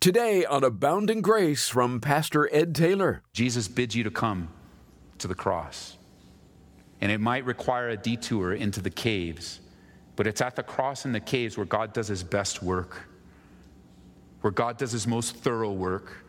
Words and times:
Today 0.00 0.44
on 0.44 0.62
Abounding 0.62 1.22
Grace 1.22 1.68
from 1.68 2.00
Pastor 2.00 2.48
Ed 2.54 2.72
Taylor. 2.72 3.20
Jesus 3.32 3.66
bids 3.66 3.96
you 3.96 4.04
to 4.04 4.12
come 4.12 4.48
to 5.18 5.26
the 5.26 5.34
cross. 5.34 5.96
And 7.00 7.10
it 7.10 7.18
might 7.18 7.44
require 7.44 7.88
a 7.88 7.96
detour 7.96 8.52
into 8.52 8.80
the 8.80 8.90
caves, 8.90 9.58
but 10.14 10.28
it's 10.28 10.40
at 10.40 10.54
the 10.54 10.62
cross 10.62 11.04
and 11.04 11.12
the 11.12 11.18
caves 11.18 11.56
where 11.56 11.66
God 11.66 11.92
does 11.92 12.06
his 12.06 12.22
best 12.22 12.62
work, 12.62 13.08
where 14.42 14.52
God 14.52 14.76
does 14.76 14.92
his 14.92 15.04
most 15.08 15.34
thorough 15.34 15.72
work, 15.72 16.24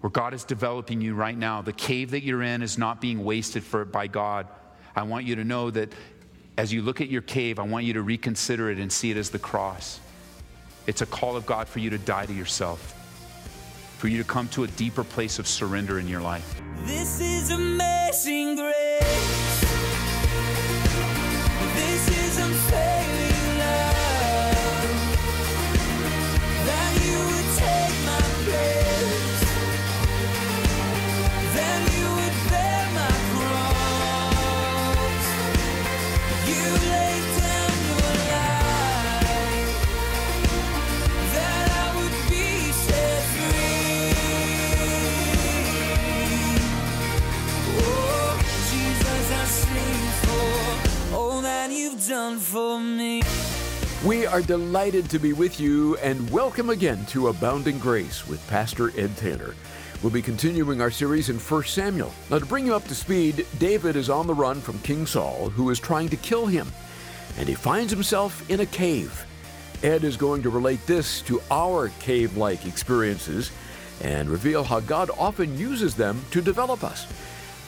where 0.00 0.10
God 0.10 0.32
is 0.32 0.44
developing 0.44 1.02
you 1.02 1.14
right 1.14 1.36
now. 1.36 1.60
The 1.60 1.74
cave 1.74 2.12
that 2.12 2.22
you're 2.22 2.42
in 2.42 2.62
is 2.62 2.78
not 2.78 2.98
being 2.98 3.24
wasted 3.24 3.62
for, 3.62 3.84
by 3.84 4.06
God. 4.06 4.46
I 4.96 5.02
want 5.02 5.26
you 5.26 5.36
to 5.36 5.44
know 5.44 5.70
that 5.72 5.92
as 6.56 6.72
you 6.72 6.80
look 6.80 7.02
at 7.02 7.10
your 7.10 7.20
cave, 7.20 7.58
I 7.58 7.64
want 7.64 7.84
you 7.84 7.92
to 7.92 8.02
reconsider 8.02 8.70
it 8.70 8.78
and 8.78 8.90
see 8.90 9.10
it 9.10 9.18
as 9.18 9.28
the 9.28 9.38
cross. 9.38 10.00
It's 10.88 11.02
a 11.02 11.06
call 11.06 11.36
of 11.36 11.44
God 11.44 11.68
for 11.68 11.80
you 11.80 11.90
to 11.90 11.98
die 11.98 12.24
to 12.24 12.32
yourself, 12.32 12.80
for 13.98 14.08
you 14.08 14.16
to 14.16 14.24
come 14.24 14.48
to 14.48 14.64
a 14.64 14.66
deeper 14.68 15.04
place 15.04 15.38
of 15.38 15.46
surrender 15.46 15.98
in 15.98 16.08
your 16.08 16.22
life. 16.22 16.62
This 16.86 17.20
is 17.20 17.50
amazing 17.50 18.56
grace. 18.56 19.60
This 21.74 22.08
is 22.08 22.38
unfailing 22.38 23.27
are 54.38 54.42
delighted 54.42 55.10
to 55.10 55.18
be 55.18 55.32
with 55.32 55.58
you 55.58 55.96
and 55.96 56.30
welcome 56.30 56.70
again 56.70 57.04
to 57.06 57.26
Abounding 57.26 57.76
Grace 57.76 58.24
with 58.28 58.46
Pastor 58.46 58.92
Ed 58.96 59.16
Taylor. 59.16 59.52
We'll 60.00 60.12
be 60.12 60.22
continuing 60.22 60.80
our 60.80 60.92
series 60.92 61.28
in 61.28 61.40
1 61.40 61.64
Samuel. 61.64 62.12
Now, 62.30 62.38
to 62.38 62.46
bring 62.46 62.64
you 62.64 62.76
up 62.76 62.84
to 62.84 62.94
speed, 62.94 63.44
David 63.58 63.96
is 63.96 64.08
on 64.08 64.28
the 64.28 64.34
run 64.34 64.60
from 64.60 64.78
King 64.78 65.06
Saul, 65.06 65.50
who 65.50 65.70
is 65.70 65.80
trying 65.80 66.08
to 66.10 66.16
kill 66.16 66.46
him, 66.46 66.68
and 67.36 67.48
he 67.48 67.56
finds 67.56 67.92
himself 67.92 68.48
in 68.48 68.60
a 68.60 68.66
cave. 68.66 69.26
Ed 69.82 70.04
is 70.04 70.16
going 70.16 70.44
to 70.44 70.50
relate 70.50 70.86
this 70.86 71.20
to 71.22 71.42
our 71.50 71.88
cave 71.98 72.36
like 72.36 72.64
experiences 72.64 73.50
and 74.02 74.30
reveal 74.30 74.62
how 74.62 74.78
God 74.78 75.10
often 75.18 75.58
uses 75.58 75.96
them 75.96 76.22
to 76.30 76.40
develop 76.40 76.84
us. 76.84 77.08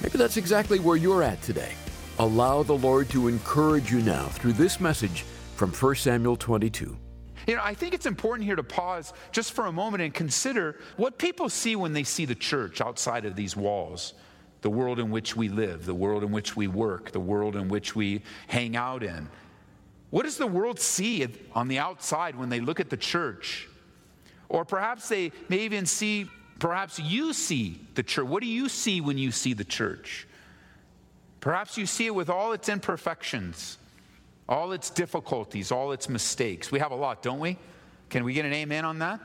Maybe 0.03 0.19
that's 0.19 0.37
exactly 0.37 0.79
where 0.79 0.97
you're 0.97 1.25
at 1.25 1.43
today. 1.43 1.73
Allow 2.21 2.63
the 2.63 2.79
Lord 2.79 3.09
to 3.09 3.27
encourage 3.27 3.91
you 3.91 4.03
now 4.03 4.27
through 4.27 4.53
this 4.53 4.79
message 4.79 5.25
from 5.61 5.75
1 5.75 5.95
Samuel 5.97 6.37
22. 6.37 6.97
You 7.47 7.55
know, 7.55 7.61
I 7.63 7.75
think 7.75 7.93
it's 7.93 8.07
important 8.07 8.47
here 8.47 8.57
to 8.57 8.63
pause 8.63 9.13
just 9.31 9.53
for 9.53 9.67
a 9.67 9.73
moment 9.73 10.03
and 10.03 10.15
consider 10.15 10.77
what 10.97 11.19
people 11.19 11.51
see 11.51 11.77
when 11.77 11.93
they 11.93 12.03
see 12.03 12.25
the 12.25 12.35
church 12.35 12.81
outside 12.81 13.27
of 13.27 13.37
these 13.37 13.55
walls. 13.55 14.15
The 14.63 14.71
world 14.71 14.99
in 14.99 15.11
which 15.11 15.37
we 15.37 15.51
live, 15.51 15.85
the 15.85 15.93
world 15.93 16.25
in 16.25 16.33
which 16.33 16.57
we 16.57 16.67
work, 16.67 17.13
the 17.13 17.21
world 17.21 17.57
in 17.57 17.69
which 17.69 17.95
we 17.95 18.23
hang 18.47 18.75
out 18.75 19.03
in. 19.03 19.29
What 20.09 20.23
does 20.23 20.39
the 20.39 20.47
world 20.47 20.81
see 20.81 21.29
on 21.53 21.69
the 21.69 21.79
outside 21.79 22.37
when 22.37 22.49
they 22.49 22.61
look 22.61 22.81
at 22.81 22.89
the 22.89 22.97
church? 22.97 23.69
Or 24.49 24.65
perhaps 24.65 25.11
they 25.11 25.31
may 25.51 25.59
even 25.59 25.85
see, 25.85 26.27
perhaps 26.59 26.99
you 26.99 27.35
see 27.35 27.87
the 27.97 28.03
church. 28.03 28.27
What 28.27 28.43
do 28.43 28.49
you 28.49 28.71
see 28.71 29.03
when 29.03 29.19
you 29.19 29.31
see 29.31 29.53
the 29.53 29.65
church? 29.65 30.27
Perhaps 31.41 31.77
you 31.77 31.85
see 31.85 32.07
it 32.07 32.15
with 32.15 32.31
all 32.31 32.53
its 32.53 32.71
imperfections, 32.71 33.77
all 34.51 34.73
its 34.73 34.91
difficulties, 34.91 35.71
all 35.71 35.93
its 35.93 36.09
mistakes. 36.09 36.73
We 36.73 36.81
have 36.81 36.91
a 36.91 36.97
lot, 36.97 37.23
don't 37.23 37.39
we? 37.39 37.57
Can 38.11 38.25
we 38.25 38.35
get 38.35 38.45
an 38.45 38.53
amen 38.53 38.85
on 38.85 38.99
that? 38.99 39.21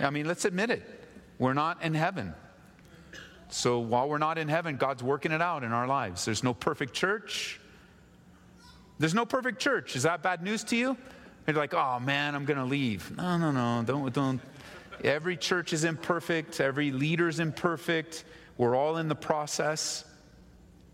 I 0.00 0.10
mean, 0.10 0.26
let's 0.26 0.44
admit 0.44 0.70
it. 0.70 0.88
We're 1.38 1.54
not 1.54 1.82
in 1.82 1.92
heaven. 1.92 2.32
So 3.48 3.80
while 3.80 4.08
we're 4.08 4.18
not 4.18 4.38
in 4.38 4.48
heaven, 4.48 4.76
God's 4.76 5.02
working 5.02 5.32
it 5.32 5.42
out 5.42 5.64
in 5.64 5.72
our 5.72 5.88
lives. 5.88 6.24
There's 6.24 6.44
no 6.44 6.54
perfect 6.54 6.94
church. 6.94 7.60
There's 8.98 9.14
no 9.14 9.26
perfect 9.26 9.60
church. 9.60 9.96
Is 9.96 10.04
that 10.04 10.22
bad 10.22 10.42
news 10.42 10.62
to 10.64 10.76
you? 10.76 10.96
You're 11.46 11.56
like, 11.56 11.74
oh 11.74 11.98
man, 12.00 12.36
I'm 12.36 12.44
going 12.44 12.58
to 12.58 12.64
leave. 12.64 13.16
No, 13.16 13.36
no, 13.36 13.50
no. 13.50 13.82
Don't, 13.84 14.12
don't. 14.12 14.40
Every 15.02 15.36
church 15.36 15.72
is 15.72 15.84
imperfect. 15.84 16.60
Every 16.60 16.92
leader 16.92 17.28
is 17.28 17.40
imperfect. 17.40 18.24
We're 18.56 18.76
all 18.76 18.98
in 18.98 19.08
the 19.08 19.16
process. 19.16 20.04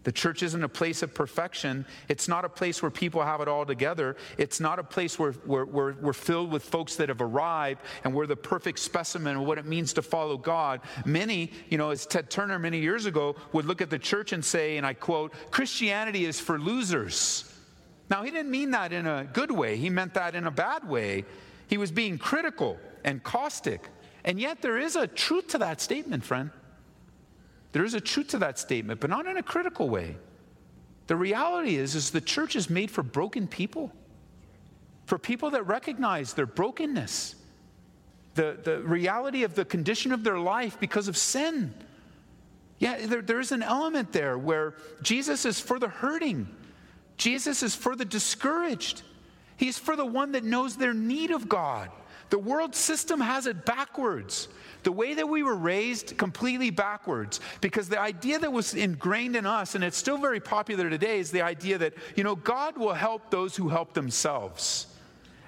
The 0.02 0.12
church 0.12 0.42
isn't 0.42 0.64
a 0.64 0.68
place 0.68 1.02
of 1.02 1.14
perfection. 1.14 1.84
It's 2.08 2.26
not 2.26 2.46
a 2.46 2.48
place 2.48 2.80
where 2.80 2.90
people 2.90 3.22
have 3.22 3.42
it 3.42 3.48
all 3.48 3.66
together. 3.66 4.16
It's 4.38 4.58
not 4.58 4.78
a 4.78 4.82
place 4.82 5.18
where, 5.18 5.32
where, 5.32 5.66
where 5.66 5.94
we're 6.00 6.14
filled 6.14 6.50
with 6.50 6.62
folks 6.62 6.96
that 6.96 7.10
have 7.10 7.20
arrived 7.20 7.82
and 8.04 8.14
we're 8.14 8.26
the 8.26 8.36
perfect 8.36 8.78
specimen 8.78 9.36
of 9.36 9.42
what 9.42 9.58
it 9.58 9.66
means 9.66 9.92
to 9.94 10.02
follow 10.02 10.38
God. 10.38 10.80
Many, 11.04 11.50
you 11.68 11.76
know, 11.76 11.90
as 11.90 12.06
Ted 12.06 12.30
Turner 12.30 12.58
many 12.58 12.80
years 12.80 13.04
ago 13.04 13.36
would 13.52 13.66
look 13.66 13.82
at 13.82 13.90
the 13.90 13.98
church 13.98 14.32
and 14.32 14.42
say, 14.42 14.78
and 14.78 14.86
I 14.86 14.94
quote, 14.94 15.34
Christianity 15.50 16.24
is 16.24 16.40
for 16.40 16.58
losers. 16.58 17.44
Now, 18.08 18.22
he 18.22 18.30
didn't 18.30 18.50
mean 18.50 18.70
that 18.72 18.92
in 18.92 19.06
a 19.06 19.24
good 19.24 19.50
way, 19.50 19.76
he 19.76 19.90
meant 19.90 20.14
that 20.14 20.34
in 20.34 20.46
a 20.46 20.50
bad 20.50 20.88
way. 20.88 21.24
He 21.68 21.76
was 21.76 21.92
being 21.92 22.18
critical 22.18 22.78
and 23.04 23.22
caustic. 23.22 23.88
And 24.24 24.40
yet, 24.40 24.62
there 24.62 24.78
is 24.78 24.96
a 24.96 25.06
truth 25.06 25.48
to 25.48 25.58
that 25.58 25.80
statement, 25.80 26.24
friend. 26.24 26.50
There 27.72 27.84
is 27.84 27.94
a 27.94 28.00
truth 28.00 28.28
to 28.28 28.38
that 28.38 28.58
statement, 28.58 29.00
but 29.00 29.10
not 29.10 29.26
in 29.26 29.36
a 29.36 29.42
critical 29.42 29.88
way. 29.88 30.16
The 31.06 31.16
reality 31.16 31.76
is, 31.76 31.94
is 31.94 32.10
the 32.10 32.20
church 32.20 32.56
is 32.56 32.70
made 32.70 32.90
for 32.90 33.02
broken 33.02 33.46
people, 33.46 33.92
for 35.06 35.18
people 35.18 35.50
that 35.50 35.66
recognize 35.66 36.34
their 36.34 36.46
brokenness, 36.46 37.34
the, 38.34 38.58
the 38.62 38.80
reality 38.82 39.42
of 39.42 39.54
the 39.54 39.64
condition 39.64 40.12
of 40.12 40.24
their 40.24 40.38
life 40.38 40.78
because 40.78 41.08
of 41.08 41.16
sin. 41.16 41.74
Yeah, 42.78 43.06
there, 43.06 43.22
there 43.22 43.40
is 43.40 43.52
an 43.52 43.62
element 43.62 44.12
there 44.12 44.38
where 44.38 44.74
Jesus 45.02 45.44
is 45.44 45.60
for 45.60 45.78
the 45.78 45.88
hurting. 45.88 46.48
Jesus 47.16 47.62
is 47.62 47.74
for 47.74 47.94
the 47.94 48.04
discouraged. 48.04 49.02
He's 49.56 49.78
for 49.78 49.96
the 49.96 50.06
one 50.06 50.32
that 50.32 50.44
knows 50.44 50.76
their 50.76 50.94
need 50.94 51.30
of 51.30 51.48
God. 51.48 51.90
The 52.30 52.38
world 52.38 52.74
system 52.74 53.20
has 53.20 53.46
it 53.46 53.64
backwards. 53.64 54.48
The 54.82 54.92
way 54.92 55.14
that 55.14 55.28
we 55.28 55.42
were 55.42 55.56
raised, 55.56 56.16
completely 56.16 56.70
backwards. 56.70 57.40
Because 57.60 57.88
the 57.88 58.00
idea 58.00 58.38
that 58.38 58.52
was 58.52 58.74
ingrained 58.74 59.36
in 59.36 59.44
us, 59.44 59.74
and 59.74 59.84
it's 59.84 59.96
still 59.96 60.16
very 60.16 60.40
popular 60.40 60.88
today, 60.88 61.18
is 61.18 61.30
the 61.30 61.42
idea 61.42 61.76
that, 61.78 61.94
you 62.16 62.24
know, 62.24 62.36
God 62.36 62.78
will 62.78 62.94
help 62.94 63.30
those 63.30 63.56
who 63.56 63.68
help 63.68 63.92
themselves. 63.92 64.86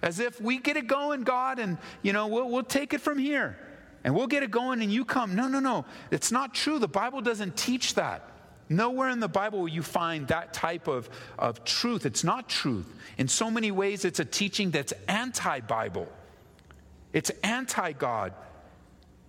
As 0.02 0.18
if 0.18 0.40
we 0.40 0.58
get 0.58 0.76
it 0.76 0.88
going, 0.88 1.22
God, 1.22 1.58
and, 1.58 1.78
you 2.02 2.12
know, 2.12 2.26
we'll, 2.26 2.50
we'll 2.50 2.64
take 2.64 2.92
it 2.92 3.00
from 3.00 3.18
here. 3.18 3.56
And 4.04 4.14
we'll 4.14 4.26
get 4.26 4.42
it 4.42 4.50
going 4.50 4.82
and 4.82 4.92
you 4.92 5.04
come. 5.04 5.34
No, 5.36 5.46
no, 5.46 5.60
no. 5.60 5.84
It's 6.10 6.32
not 6.32 6.54
true. 6.54 6.78
The 6.80 6.88
Bible 6.88 7.20
doesn't 7.20 7.56
teach 7.56 7.94
that. 7.94 8.28
Nowhere 8.68 9.10
in 9.10 9.20
the 9.20 9.28
Bible 9.28 9.60
will 9.60 9.68
you 9.68 9.82
find 9.82 10.26
that 10.28 10.52
type 10.52 10.88
of, 10.88 11.08
of 11.38 11.64
truth. 11.64 12.06
It's 12.06 12.24
not 12.24 12.48
truth. 12.48 12.86
In 13.18 13.28
so 13.28 13.50
many 13.50 13.70
ways, 13.70 14.04
it's 14.04 14.18
a 14.18 14.24
teaching 14.24 14.70
that's 14.70 14.92
anti 15.08 15.60
Bible, 15.60 16.08
it's 17.12 17.30
anti 17.42 17.92
God. 17.92 18.32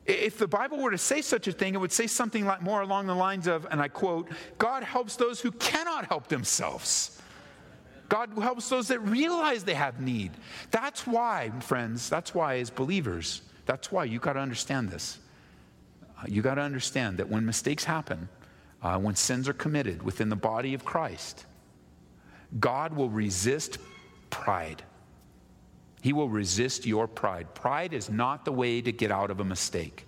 If 0.06 0.38
the 0.38 0.48
Bible 0.48 0.80
were 0.80 0.92
to 0.92 0.98
say 0.98 1.22
such 1.22 1.48
a 1.48 1.54
thing, 1.54 1.76
it 1.76 1.78
would 1.78 1.92
say 1.92 2.08
something 2.08 2.46
like 2.46 2.62
more 2.62 2.82
along 2.82 3.08
the 3.08 3.16
lines 3.16 3.48
of, 3.48 3.66
and 3.72 3.82
I 3.82 3.88
quote, 3.88 4.30
God 4.58 4.84
helps 4.84 5.16
those 5.16 5.40
who 5.40 5.52
cannot 5.52 6.06
help 6.06 6.28
themselves. 6.28 7.22
God 8.10 8.32
helps 8.38 8.68
those 8.68 8.90
that 8.90 9.00
realize 9.00 9.64
they 9.64 9.74
have 9.74 10.02
need. 10.02 10.32
That's 10.72 11.08
why, 11.08 11.52
friends, 11.62 12.10
that's 12.10 12.36
why, 12.36 12.60
as 12.60 12.70
believers, 12.70 13.42
that's 13.66 13.92
why 13.92 14.04
you 14.04 14.20
got 14.20 14.34
to 14.34 14.40
understand 14.40 14.90
this. 14.90 15.20
Uh, 16.20 16.26
you 16.28 16.41
got 16.41 16.56
to 16.56 16.62
understand 16.62 17.18
that 17.18 17.29
when 17.29 17.46
mistakes 17.46 17.86
happen, 17.86 18.28
uh, 18.82 19.00
when 19.00 19.16
sins 19.16 19.47
are 19.47 19.53
committed 19.53 20.03
within 20.03 20.28
the 20.28 20.36
body 20.36 20.74
of 20.74 20.84
Christ, 20.84 21.46
God 22.59 22.94
will 22.94 23.09
resist 23.09 23.78
pride. 24.29 24.84
He 26.03 26.11
will 26.11 26.28
resist 26.28 26.85
your 26.85 27.08
pride. 27.08 27.55
Pride 27.55 27.94
is 27.94 28.09
not 28.09 28.44
the 28.44 28.52
way 28.52 28.82
to 28.82 28.91
get 28.91 29.09
out 29.09 29.32
of 29.32 29.40
a 29.40 29.46
mistake. 29.46 30.05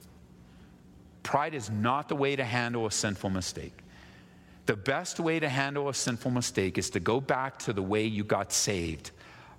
Pride 1.23 1.55
is 1.55 1.69
not 1.69 2.09
the 2.09 2.17
way 2.17 2.35
to 2.35 2.43
handle 2.43 2.85
a 2.85 2.91
sinful 2.91 3.29
mistake. 3.29 3.77
The 4.65 4.75
best 4.75 5.21
way 5.21 5.39
to 5.39 5.47
handle 5.47 5.87
a 5.87 5.93
sinful 5.93 6.31
mistake 6.31 6.77
is 6.77 6.89
to 6.89 6.99
go 6.99 7.21
back 7.21 7.59
to 7.59 7.71
the 7.71 7.81
way 7.81 8.03
you 8.03 8.25
got 8.25 8.51
saved 8.51 9.11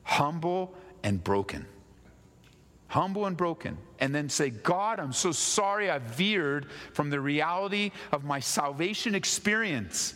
humble 0.02 0.74
and 1.02 1.24
broken. 1.24 1.64
Humble 2.88 3.24
and 3.24 3.34
broken. 3.34 3.78
And 3.98 4.14
then 4.14 4.28
say, 4.28 4.50
God, 4.50 5.00
I'm 5.00 5.14
so 5.14 5.32
sorry 5.32 5.90
I 5.90 6.00
veered 6.00 6.66
from 6.92 7.08
the 7.08 7.18
reality 7.18 7.92
of 8.12 8.24
my 8.24 8.40
salvation 8.40 9.14
experience. 9.14 10.12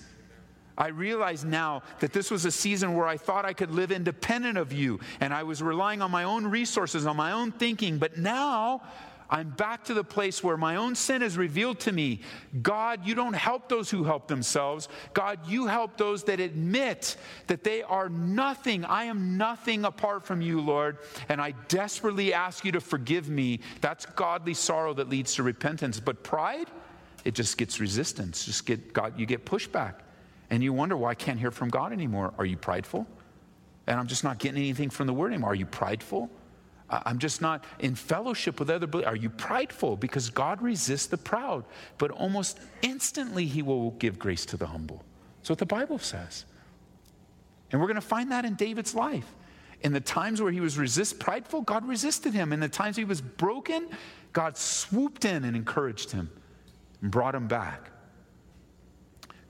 I 0.80 0.88
realize 0.88 1.44
now 1.44 1.82
that 1.98 2.14
this 2.14 2.30
was 2.30 2.46
a 2.46 2.50
season 2.50 2.94
where 2.94 3.06
I 3.06 3.18
thought 3.18 3.44
I 3.44 3.52
could 3.52 3.70
live 3.70 3.92
independent 3.92 4.56
of 4.56 4.72
you 4.72 4.98
and 5.20 5.34
I 5.34 5.42
was 5.42 5.62
relying 5.62 6.00
on 6.00 6.10
my 6.10 6.24
own 6.24 6.46
resources, 6.46 7.04
on 7.04 7.18
my 7.18 7.32
own 7.32 7.52
thinking. 7.52 7.98
But 7.98 8.16
now 8.16 8.80
I'm 9.28 9.50
back 9.50 9.84
to 9.84 9.94
the 9.94 10.02
place 10.02 10.42
where 10.42 10.56
my 10.56 10.76
own 10.76 10.94
sin 10.94 11.20
is 11.20 11.36
revealed 11.36 11.80
to 11.80 11.92
me. 11.92 12.22
God, 12.62 13.06
you 13.06 13.14
don't 13.14 13.34
help 13.34 13.68
those 13.68 13.90
who 13.90 14.04
help 14.04 14.26
themselves. 14.26 14.88
God, 15.12 15.46
you 15.46 15.66
help 15.66 15.98
those 15.98 16.24
that 16.24 16.40
admit 16.40 17.18
that 17.46 17.62
they 17.62 17.82
are 17.82 18.08
nothing. 18.08 18.86
I 18.86 19.04
am 19.04 19.36
nothing 19.36 19.84
apart 19.84 20.24
from 20.24 20.40
you, 20.40 20.62
Lord. 20.62 20.96
And 21.28 21.42
I 21.42 21.52
desperately 21.68 22.32
ask 22.32 22.64
you 22.64 22.72
to 22.72 22.80
forgive 22.80 23.28
me. 23.28 23.60
That's 23.82 24.06
godly 24.06 24.54
sorrow 24.54 24.94
that 24.94 25.10
leads 25.10 25.34
to 25.34 25.42
repentance. 25.42 26.00
But 26.00 26.24
pride, 26.24 26.68
it 27.26 27.34
just 27.34 27.58
gets 27.58 27.80
resistance. 27.80 28.46
Just 28.46 28.64
get 28.64 28.94
God, 28.94 29.18
you 29.18 29.26
get 29.26 29.44
pushback. 29.44 29.96
And 30.50 30.62
you 30.62 30.72
wonder 30.72 30.96
why 30.96 31.10
I 31.10 31.14
can't 31.14 31.38
hear 31.38 31.50
from 31.50 31.68
God 31.68 31.92
anymore. 31.92 32.34
Are 32.38 32.44
you 32.44 32.56
prideful? 32.56 33.06
And 33.86 33.98
I'm 33.98 34.06
just 34.06 34.24
not 34.24 34.38
getting 34.38 34.58
anything 34.58 34.90
from 34.90 35.06
the 35.06 35.12
word 35.12 35.28
anymore. 35.28 35.52
Are 35.52 35.54
you 35.54 35.66
prideful? 35.66 36.30
I'm 36.90 37.18
just 37.18 37.40
not 37.40 37.64
in 37.78 37.94
fellowship 37.94 38.58
with 38.58 38.68
other 38.68 38.86
believers. 38.88 39.12
Are 39.12 39.16
you 39.16 39.30
prideful? 39.30 39.96
Because 39.96 40.28
God 40.28 40.60
resists 40.60 41.06
the 41.06 41.16
proud, 41.16 41.64
but 41.98 42.10
almost 42.10 42.58
instantly 42.82 43.46
He 43.46 43.62
will 43.62 43.92
give 43.92 44.18
grace 44.18 44.44
to 44.46 44.56
the 44.56 44.66
humble. 44.66 45.04
That's 45.38 45.50
what 45.50 45.58
the 45.58 45.66
Bible 45.66 45.98
says. 45.98 46.44
And 47.70 47.80
we're 47.80 47.86
going 47.86 47.94
to 47.94 48.00
find 48.00 48.32
that 48.32 48.44
in 48.44 48.54
David's 48.54 48.94
life. 48.94 49.26
In 49.82 49.92
the 49.92 50.00
times 50.00 50.42
where 50.42 50.52
he 50.52 50.60
was 50.60 50.76
resist 50.76 51.18
prideful, 51.18 51.62
God 51.62 51.86
resisted 51.88 52.34
him. 52.34 52.52
In 52.52 52.60
the 52.60 52.68
times 52.68 52.96
he 52.96 53.04
was 53.04 53.20
broken, 53.20 53.88
God 54.32 54.56
swooped 54.58 55.24
in 55.24 55.44
and 55.44 55.56
encouraged 55.56 56.10
him 56.10 56.30
and 57.00 57.10
brought 57.10 57.34
him 57.34 57.48
back. 57.48 57.90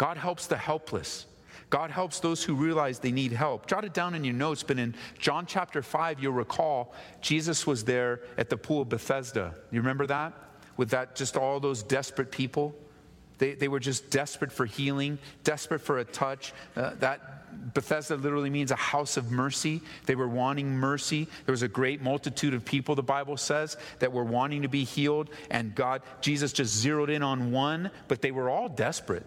God 0.00 0.16
helps 0.16 0.46
the 0.46 0.56
helpless. 0.56 1.26
God 1.68 1.90
helps 1.90 2.20
those 2.20 2.42
who 2.42 2.54
realize 2.54 3.00
they 3.00 3.12
need 3.12 3.32
help. 3.32 3.66
Jot 3.66 3.84
it 3.84 3.92
down 3.92 4.14
in 4.14 4.24
your 4.24 4.32
notes, 4.32 4.62
but 4.62 4.78
in 4.78 4.94
John 5.18 5.44
chapter 5.44 5.82
5, 5.82 6.22
you'll 6.22 6.32
recall 6.32 6.94
Jesus 7.20 7.66
was 7.66 7.84
there 7.84 8.22
at 8.38 8.48
the 8.48 8.56
pool 8.56 8.80
of 8.80 8.88
Bethesda. 8.88 9.54
You 9.70 9.80
remember 9.80 10.06
that? 10.06 10.32
With 10.78 10.88
that, 10.92 11.16
just 11.16 11.36
all 11.36 11.60
those 11.60 11.82
desperate 11.82 12.30
people. 12.30 12.74
They, 13.36 13.52
they 13.52 13.68
were 13.68 13.78
just 13.78 14.08
desperate 14.08 14.50
for 14.50 14.64
healing, 14.64 15.18
desperate 15.44 15.82
for 15.82 15.98
a 15.98 16.04
touch. 16.06 16.54
Uh, 16.74 16.92
that 17.00 17.74
Bethesda 17.74 18.16
literally 18.16 18.48
means 18.48 18.70
a 18.70 18.76
house 18.76 19.18
of 19.18 19.30
mercy. 19.30 19.82
They 20.06 20.14
were 20.14 20.28
wanting 20.28 20.70
mercy. 20.70 21.28
There 21.44 21.52
was 21.52 21.62
a 21.62 21.68
great 21.68 22.00
multitude 22.00 22.54
of 22.54 22.64
people, 22.64 22.94
the 22.94 23.02
Bible 23.02 23.36
says, 23.36 23.76
that 23.98 24.14
were 24.14 24.24
wanting 24.24 24.62
to 24.62 24.68
be 24.68 24.84
healed. 24.84 25.28
And 25.50 25.74
God, 25.74 26.00
Jesus 26.22 26.54
just 26.54 26.74
zeroed 26.74 27.10
in 27.10 27.22
on 27.22 27.52
one, 27.52 27.90
but 28.08 28.22
they 28.22 28.30
were 28.30 28.48
all 28.48 28.70
desperate. 28.70 29.26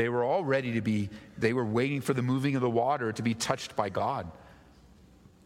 They 0.00 0.08
were 0.08 0.24
all 0.24 0.42
ready 0.42 0.72
to 0.72 0.80
be, 0.80 1.10
they 1.36 1.52
were 1.52 1.62
waiting 1.62 2.00
for 2.00 2.14
the 2.14 2.22
moving 2.22 2.56
of 2.56 2.62
the 2.62 2.70
water 2.70 3.12
to 3.12 3.22
be 3.22 3.34
touched 3.34 3.76
by 3.76 3.90
God. 3.90 4.32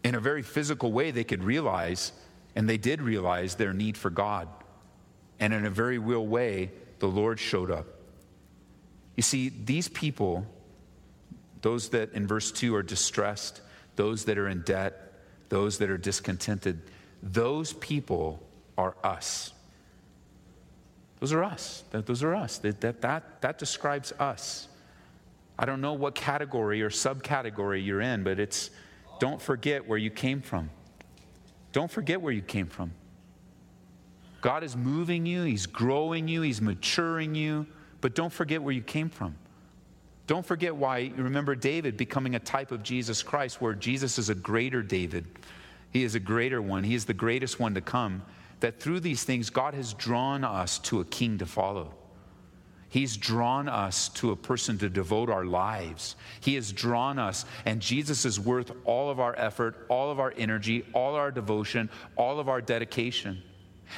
In 0.05 0.15
a 0.15 0.21
very 0.21 0.43
physical 0.43 0.93
way, 0.93 1.11
they 1.11 1.25
could 1.25 1.43
realize, 1.43 2.13
and 2.55 2.71
they 2.71 2.77
did 2.77 3.03
realize 3.03 3.57
their 3.57 3.73
need 3.73 3.97
for 3.97 4.11
God. 4.11 4.47
And 5.41 5.53
in 5.53 5.65
a 5.67 5.71
very 5.71 5.99
real 5.99 6.25
way, 6.25 6.71
the 7.01 7.09
Lord 7.09 7.41
showed 7.41 7.73
up. 7.73 7.87
You 9.17 9.25
see, 9.25 9.49
these 9.49 9.89
people, 9.89 10.47
those 11.61 11.89
that 11.89 12.13
in 12.13 12.29
verse 12.29 12.53
2 12.53 12.77
are 12.77 12.83
distressed, 12.85 13.61
those 13.97 14.27
that 14.27 14.39
are 14.39 14.49
in 14.49 14.63
debt, 14.63 15.15
those 15.49 15.79
that 15.79 15.91
are 15.91 15.99
discontented, 15.99 16.81
those 17.25 17.73
people 17.73 18.41
are 18.79 18.95
us. 19.03 19.53
Those 21.25 21.33
are 21.33 21.43
us. 21.43 21.85
Those 21.91 22.23
are 22.23 22.35
us. 22.35 22.59
That, 22.59 22.83
that, 22.83 23.01
that, 23.01 23.41
that 23.41 23.59
describes 23.59 24.13
us. 24.21 24.69
I 25.59 25.65
don't 25.65 25.81
know 25.81 25.95
what 25.95 26.15
category 26.15 26.83
or 26.83 26.91
subcategory 26.91 27.83
you're 27.83 28.03
in, 28.03 28.25
but 28.25 28.39
it's 28.39 28.69
don't 29.21 29.41
forget 29.41 29.89
where 29.89 29.97
you 29.97 30.11
came 30.11 30.43
from. 30.43 30.69
Don't 31.73 31.91
forget 31.91 32.21
where 32.21 32.31
you 32.35 32.43
came 32.43 32.67
from. 32.67 32.93
God 34.43 34.65
is 34.65 34.77
moving 34.77 35.25
you, 35.25 35.45
He's 35.45 35.65
growing 35.65 36.29
you, 36.29 36.43
He's 36.43 36.61
maturing 36.61 37.35
you, 37.35 37.67
but 38.03 38.15
don't 38.15 38.31
forget 38.31 38.63
where 38.63 38.75
you 38.75 38.83
came 38.83 39.09
from. 39.09 39.35
Don't 40.27 40.45
forget 40.45 40.77
why, 40.77 41.11
remember 41.17 41.55
David 41.55 41.97
becoming 41.97 42.35
a 42.35 42.39
type 42.39 42.71
of 42.71 42.83
Jesus 42.83 43.23
Christ, 43.23 43.63
where 43.63 43.73
Jesus 43.73 44.19
is 44.19 44.29
a 44.29 44.35
greater 44.35 44.83
David. 44.83 45.27
He 45.91 46.05
is 46.05 46.17
a 46.17 46.21
greater 46.21 46.61
one, 46.61 46.85
He 46.85 46.95
is 46.95 47.07
the 47.07 47.15
greatest 47.15 47.59
one 47.59 47.73
to 47.77 47.81
come 47.81 48.21
that 48.61 48.81
through 48.81 49.01
these 49.01 49.25
things, 49.25 49.51
God 49.51 49.75
has 49.75 49.95
drawn 49.95 50.45
us 50.45 50.79
to 50.81 51.01
a 51.01 51.05
king 51.05 51.39
to 51.39 51.47
follow. 51.47 51.95
He's 52.89 53.17
drawn 53.17 53.69
us 53.69 54.09
to 54.11 54.31
a 54.31 54.37
person 54.37 54.79
to 54.79 54.89
devote 54.89 55.29
our 55.29 55.45
lives. 55.45 56.15
He 56.41 56.55
has 56.55 56.73
drawn 56.73 57.19
us, 57.19 57.45
and 57.65 57.81
Jesus 57.81 58.25
is 58.25 58.39
worth 58.39 58.71
all 58.85 59.11
of 59.11 59.19
our 59.19 59.35
effort, 59.37 59.85
all 59.89 60.13
of 60.13 60.21
our 60.21 60.33
energy, 60.37 60.87
all 60.93 61.17
our 61.17 61.33
devotion, 61.33 61.91
all 62.15 62.39
of 62.39 62.49
our 62.49 62.61
dedication. 62.61 63.43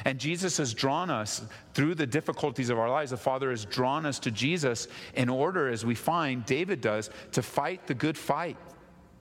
And 0.03 0.19
Jesus 0.19 0.57
has 0.57 0.73
drawn 0.73 1.11
us 1.11 1.43
through 1.75 1.93
the 1.95 2.07
difficulties 2.07 2.71
of 2.71 2.79
our 2.79 2.89
lives. 2.89 3.11
The 3.11 3.17
Father 3.17 3.51
has 3.51 3.65
drawn 3.65 4.05
us 4.05 4.17
to 4.19 4.31
Jesus 4.31 4.87
in 5.13 5.29
order, 5.29 5.69
as 5.69 5.85
we 5.85 5.93
find 5.93 6.43
David 6.45 6.81
does, 6.81 7.11
to 7.33 7.43
fight 7.43 7.85
the 7.85 7.93
good 7.93 8.17
fight 8.17 8.57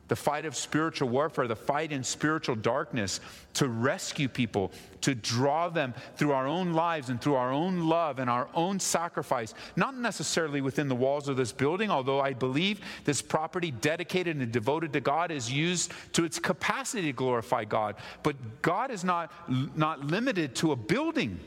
the 0.08 0.16
fight 0.16 0.44
of 0.44 0.54
spiritual 0.54 1.08
warfare, 1.08 1.48
the 1.48 1.56
fight 1.56 1.92
in 1.92 2.04
spiritual 2.04 2.54
darkness, 2.54 3.20
to 3.54 3.68
rescue 3.68 4.28
people, 4.28 4.70
to 5.00 5.14
draw 5.14 5.68
them 5.68 5.94
through 6.16 6.32
our 6.32 6.46
own 6.46 6.72
lives 6.72 7.08
and 7.08 7.20
through 7.20 7.34
our 7.34 7.52
own 7.52 7.88
love 7.88 8.18
and 8.18 8.30
our 8.30 8.48
own 8.54 8.78
sacrifice, 8.78 9.54
not 9.74 9.96
necessarily 9.96 10.60
within 10.60 10.88
the 10.88 10.94
walls 10.94 11.28
of 11.28 11.36
this 11.36 11.52
building, 11.52 11.90
although 11.90 12.20
I 12.20 12.32
believe 12.32 12.80
this 13.04 13.22
property 13.22 13.70
dedicated 13.70 14.36
and 14.36 14.52
devoted 14.52 14.92
to 14.92 15.00
God 15.00 15.30
is 15.30 15.50
used 15.50 15.92
to 16.12 16.24
its 16.24 16.38
capacity 16.38 17.06
to 17.08 17.12
glorify 17.12 17.64
God. 17.64 17.96
But 18.22 18.36
God 18.62 18.90
is 18.90 19.04
not, 19.04 19.32
not 19.76 20.06
limited 20.06 20.54
to 20.56 20.72
a 20.72 20.76
building, 20.76 21.40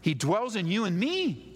He 0.00 0.14
dwells 0.14 0.56
in 0.56 0.66
you 0.66 0.84
and 0.84 0.98
me. 0.98 1.51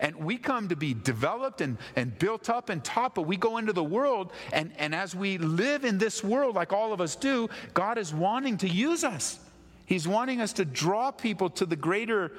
And 0.00 0.16
we 0.16 0.36
come 0.36 0.68
to 0.68 0.76
be 0.76 0.92
developed 0.92 1.60
and, 1.60 1.78
and 1.94 2.18
built 2.18 2.50
up 2.50 2.68
and 2.68 2.82
taught, 2.84 3.14
but 3.14 3.22
we 3.22 3.36
go 3.36 3.58
into 3.58 3.72
the 3.72 3.84
world, 3.84 4.32
and, 4.52 4.72
and 4.76 4.94
as 4.94 5.14
we 5.14 5.38
live 5.38 5.84
in 5.84 5.98
this 5.98 6.22
world, 6.24 6.56
like 6.56 6.72
all 6.72 6.92
of 6.92 7.00
us 7.00 7.14
do, 7.14 7.48
God 7.74 7.96
is 7.96 8.12
wanting 8.12 8.58
to 8.58 8.68
use 8.68 9.04
us. 9.04 9.38
He's 9.86 10.08
wanting 10.08 10.40
us 10.40 10.52
to 10.54 10.64
draw 10.64 11.10
people 11.10 11.48
to 11.50 11.66
the 11.66 11.76
greater 11.76 12.32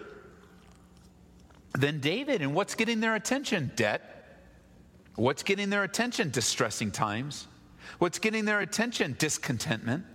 than 1.74 2.00
David. 2.00 2.42
And 2.42 2.54
what's 2.54 2.75
getting 2.75 3.00
their 3.00 3.16
attention? 3.16 3.72
Debt. 3.75 4.12
What's 5.16 5.44
getting 5.44 5.69
their 5.69 5.84
attention? 5.84 6.31
Distressing 6.31 6.92
times. 6.92 7.48
What's 8.00 8.19
getting 8.19 8.46
their 8.46 8.60
attention? 8.60 9.16
Discontentment. 9.18 10.06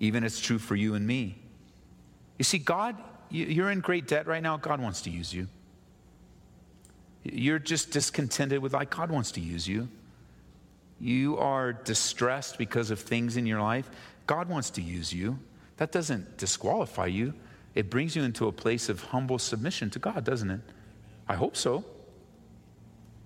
Even 0.00 0.24
it's 0.24 0.40
true 0.40 0.58
for 0.58 0.74
you 0.74 0.94
and 0.94 1.06
me. 1.06 1.36
You 2.38 2.44
see, 2.44 2.58
God, 2.58 2.96
you're 3.28 3.70
in 3.70 3.80
great 3.80 4.08
debt 4.08 4.26
right 4.26 4.42
now. 4.42 4.56
God 4.56 4.80
wants 4.80 5.02
to 5.02 5.10
use 5.10 5.32
you. 5.32 5.46
You're 7.22 7.58
just 7.58 7.90
discontented 7.90 8.60
with 8.60 8.72
like 8.72 8.90
God 8.90 9.10
wants 9.10 9.32
to 9.32 9.40
use 9.40 9.68
you. 9.68 9.88
You 11.00 11.38
are 11.38 11.72
distressed 11.72 12.58
because 12.58 12.90
of 12.90 13.00
things 13.00 13.36
in 13.36 13.46
your 13.46 13.60
life. 13.60 13.88
God 14.26 14.48
wants 14.48 14.70
to 14.70 14.82
use 14.82 15.12
you. 15.12 15.38
That 15.78 15.92
doesn't 15.92 16.36
disqualify 16.36 17.06
you. 17.06 17.34
It 17.74 17.88
brings 17.88 18.16
you 18.16 18.22
into 18.22 18.48
a 18.48 18.52
place 18.52 18.88
of 18.88 19.02
humble 19.04 19.38
submission 19.38 19.90
to 19.90 19.98
God, 19.98 20.24
doesn't 20.24 20.50
it? 20.50 20.60
I 21.28 21.34
hope 21.34 21.56
so. 21.56 21.84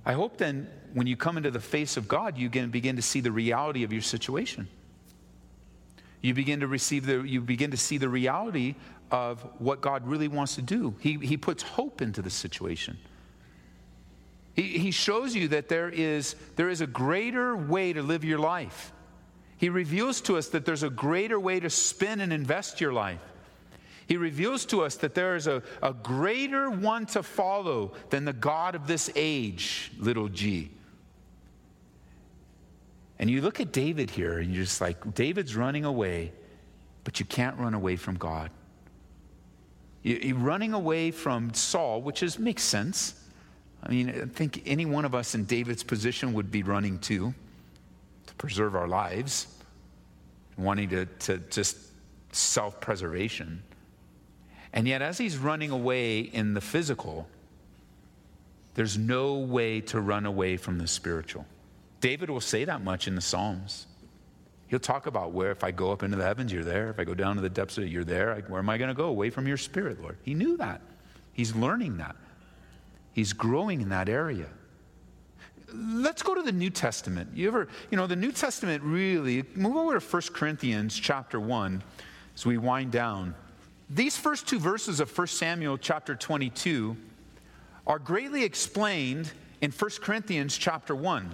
I 0.06 0.12
hope 0.12 0.36
then 0.36 0.68
when 0.92 1.06
you 1.06 1.16
come 1.16 1.36
into 1.36 1.50
the 1.50 1.60
face 1.60 1.96
of 1.96 2.06
God, 2.06 2.36
you 2.36 2.50
can 2.50 2.70
begin 2.70 2.96
to 2.96 3.02
see 3.02 3.20
the 3.20 3.32
reality 3.32 3.84
of 3.84 3.92
your 3.92 4.02
situation. 4.02 4.68
You 6.20 6.34
begin 6.34 6.60
to 6.60 6.66
receive 6.66 7.06
the, 7.06 7.22
you 7.22 7.40
begin 7.40 7.70
to 7.70 7.76
see 7.76 7.98
the 7.98 8.08
reality 8.08 8.76
of 9.10 9.42
what 9.58 9.80
God 9.80 10.06
really 10.06 10.28
wants 10.28 10.54
to 10.56 10.62
do. 10.62 10.94
He, 11.00 11.14
he 11.14 11.36
puts 11.36 11.62
hope 11.62 12.00
into 12.00 12.22
the 12.22 12.30
situation. 12.30 12.98
He, 14.54 14.78
he 14.78 14.90
shows 14.90 15.34
you 15.34 15.48
that 15.48 15.68
there 15.68 15.88
is, 15.88 16.36
there 16.56 16.68
is 16.68 16.80
a 16.80 16.86
greater 16.86 17.56
way 17.56 17.92
to 17.92 18.02
live 18.02 18.24
your 18.24 18.38
life. 18.38 18.92
He 19.56 19.68
reveals 19.68 20.20
to 20.22 20.36
us 20.36 20.48
that 20.48 20.64
there's 20.64 20.82
a 20.82 20.90
greater 20.90 21.38
way 21.38 21.60
to 21.60 21.70
spend 21.70 22.22
and 22.22 22.32
invest 22.32 22.80
your 22.80 22.92
life. 22.92 23.20
He 24.06 24.16
reveals 24.16 24.66
to 24.66 24.84
us 24.84 24.96
that 24.96 25.14
there 25.14 25.34
is 25.34 25.46
a, 25.46 25.62
a 25.82 25.92
greater 25.92 26.70
one 26.70 27.06
to 27.06 27.22
follow 27.22 27.92
than 28.10 28.24
the 28.24 28.32
God 28.32 28.74
of 28.74 28.86
this 28.86 29.10
age, 29.14 29.90
little 29.98 30.28
g. 30.28 30.70
And 33.18 33.30
you 33.30 33.40
look 33.40 33.60
at 33.60 33.72
David 33.72 34.10
here, 34.10 34.38
and 34.38 34.52
you're 34.52 34.64
just 34.64 34.80
like, 34.80 35.14
David's 35.14 35.56
running 35.56 35.84
away, 35.84 36.32
but 37.04 37.18
you 37.18 37.26
can't 37.26 37.58
run 37.58 37.72
away 37.72 37.96
from 37.96 38.16
God. 38.16 38.50
You're 40.02 40.36
running 40.36 40.74
away 40.74 41.10
from 41.10 41.54
Saul, 41.54 42.02
which 42.02 42.22
is, 42.22 42.38
makes 42.38 42.62
sense. 42.62 43.14
I 43.84 43.90
mean, 43.90 44.08
I 44.08 44.24
think 44.24 44.62
any 44.64 44.86
one 44.86 45.04
of 45.04 45.14
us 45.14 45.34
in 45.34 45.44
David's 45.44 45.82
position 45.82 46.32
would 46.32 46.50
be 46.50 46.62
running 46.62 46.98
to, 47.00 47.34
to 48.26 48.34
preserve 48.36 48.74
our 48.74 48.88
lives, 48.88 49.46
wanting 50.56 50.88
to, 50.90 51.06
to 51.06 51.38
just 51.50 51.76
self 52.32 52.80
preservation. 52.80 53.62
And 54.72 54.88
yet, 54.88 55.02
as 55.02 55.18
he's 55.18 55.36
running 55.36 55.70
away 55.70 56.20
in 56.20 56.54
the 56.54 56.60
physical, 56.60 57.28
there's 58.74 58.96
no 58.98 59.34
way 59.34 59.80
to 59.82 60.00
run 60.00 60.26
away 60.26 60.56
from 60.56 60.78
the 60.78 60.86
spiritual. 60.88 61.46
David 62.00 62.30
will 62.30 62.40
say 62.40 62.64
that 62.64 62.82
much 62.82 63.06
in 63.06 63.14
the 63.14 63.20
Psalms. 63.20 63.86
He'll 64.66 64.80
talk 64.80 65.06
about 65.06 65.32
where, 65.32 65.52
if 65.52 65.62
I 65.62 65.70
go 65.70 65.92
up 65.92 66.02
into 66.02 66.16
the 66.16 66.24
heavens, 66.24 66.52
you're 66.52 66.64
there. 66.64 66.88
If 66.88 66.98
I 66.98 67.04
go 67.04 67.14
down 67.14 67.36
to 67.36 67.42
the 67.42 67.50
depths 67.50 67.78
of 67.78 67.86
you're 67.86 68.02
there. 68.02 68.34
Where 68.48 68.58
am 68.58 68.68
I 68.68 68.78
going 68.78 68.88
to 68.88 68.94
go? 68.94 69.04
Away 69.04 69.30
from 69.30 69.46
your 69.46 69.58
spirit, 69.58 70.02
Lord. 70.02 70.16
He 70.22 70.34
knew 70.34 70.56
that. 70.56 70.80
He's 71.34 71.54
learning 71.54 71.98
that. 71.98 72.16
He's 73.14 73.32
growing 73.32 73.80
in 73.80 73.88
that 73.90 74.08
area. 74.08 74.48
Let's 75.72 76.22
go 76.22 76.34
to 76.34 76.42
the 76.42 76.52
New 76.52 76.70
Testament. 76.70 77.30
You 77.34 77.48
ever, 77.48 77.68
you 77.90 77.96
know, 77.96 78.06
the 78.06 78.16
New 78.16 78.32
Testament 78.32 78.82
really, 78.82 79.44
move 79.54 79.76
over 79.76 79.98
to 79.98 80.04
1 80.04 80.22
Corinthians 80.34 80.98
chapter 80.98 81.40
1 81.40 81.82
as 82.34 82.44
we 82.44 82.58
wind 82.58 82.92
down. 82.92 83.34
These 83.88 84.16
first 84.16 84.48
two 84.48 84.58
verses 84.58 84.98
of 84.98 85.16
1 85.16 85.28
Samuel 85.28 85.78
chapter 85.78 86.16
22 86.16 86.96
are 87.86 87.98
greatly 87.98 88.42
explained 88.42 89.30
in 89.60 89.70
1 89.70 89.90
Corinthians 90.00 90.56
chapter 90.56 90.94
1, 90.94 91.30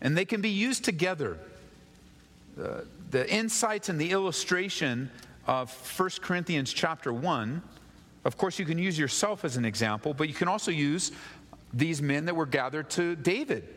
and 0.00 0.16
they 0.16 0.24
can 0.24 0.40
be 0.40 0.50
used 0.50 0.84
together. 0.84 1.38
Uh, 2.60 2.80
the 3.10 3.32
insights 3.32 3.88
and 3.88 4.00
the 4.00 4.10
illustration 4.10 5.10
of 5.46 5.72
1 5.98 6.10
Corinthians 6.20 6.72
chapter 6.72 7.12
1, 7.12 7.62
of 8.24 8.36
course, 8.36 8.58
you 8.58 8.64
can 8.64 8.78
use 8.78 8.98
yourself 8.98 9.44
as 9.44 9.56
an 9.56 9.64
example, 9.64 10.12
but 10.14 10.28
you 10.28 10.34
can 10.34 10.48
also 10.48 10.70
use 10.70 11.12
these 11.72 12.00
men 12.02 12.24
that 12.26 12.34
were 12.34 12.46
gathered 12.46 12.90
to 12.90 13.14
David, 13.16 13.68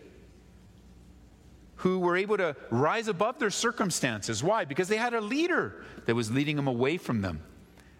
who 1.75 1.99
were 1.99 2.15
able 2.15 2.37
to 2.37 2.55
rise 2.69 3.07
above 3.07 3.39
their 3.39 3.49
circumstances. 3.49 4.43
Why? 4.43 4.65
Because 4.65 4.87
they 4.87 4.97
had 4.97 5.13
a 5.13 5.21
leader 5.21 5.83
that 6.05 6.15
was 6.15 6.31
leading 6.31 6.55
them 6.55 6.67
away 6.67 6.97
from 6.97 7.21
them, 7.21 7.41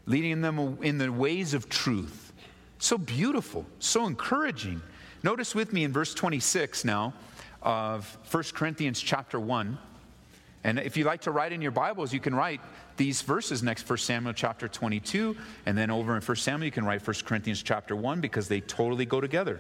leading 0.06 0.42
them 0.42 0.78
in 0.82 0.98
the 0.98 1.12
ways 1.12 1.54
of 1.54 1.70
truth. 1.70 2.34
So 2.80 2.98
beautiful, 2.98 3.66
so 3.80 4.08
encouraging. 4.08 4.82
Notice 5.24 5.54
with 5.54 5.72
me 5.72 5.84
in 5.84 5.94
verse 5.94 6.14
26 6.14 6.84
now 6.84 7.14
of 7.62 8.18
1 8.32 8.44
Corinthians 8.54 9.00
chapter 9.00 9.40
1. 9.40 9.78
And 10.64 10.80
if 10.80 10.96
you 10.96 11.06
like 11.06 11.22
to 11.22 11.32
write 11.32 11.52
in 11.52 11.62
your 11.62 11.72
Bibles, 11.72 12.14
you 12.14 12.20
can 12.20 12.36
write 12.36 12.62
these 12.98 13.22
verses 13.22 13.64
next 13.64 13.90
1 13.90 13.98
Samuel 13.98 14.34
chapter 14.34 14.68
22 14.68 15.36
and 15.66 15.78
then 15.78 15.90
over 15.90 16.16
in 16.16 16.22
1 16.22 16.36
Samuel 16.36 16.66
you 16.66 16.72
can 16.72 16.86
write 16.86 17.06
1 17.06 17.16
Corinthians 17.26 17.64
chapter 17.64 17.96
1 17.96 18.22
because 18.22 18.48
they 18.48 18.62
totally 18.62 19.06
go 19.06 19.20
together. 19.20 19.60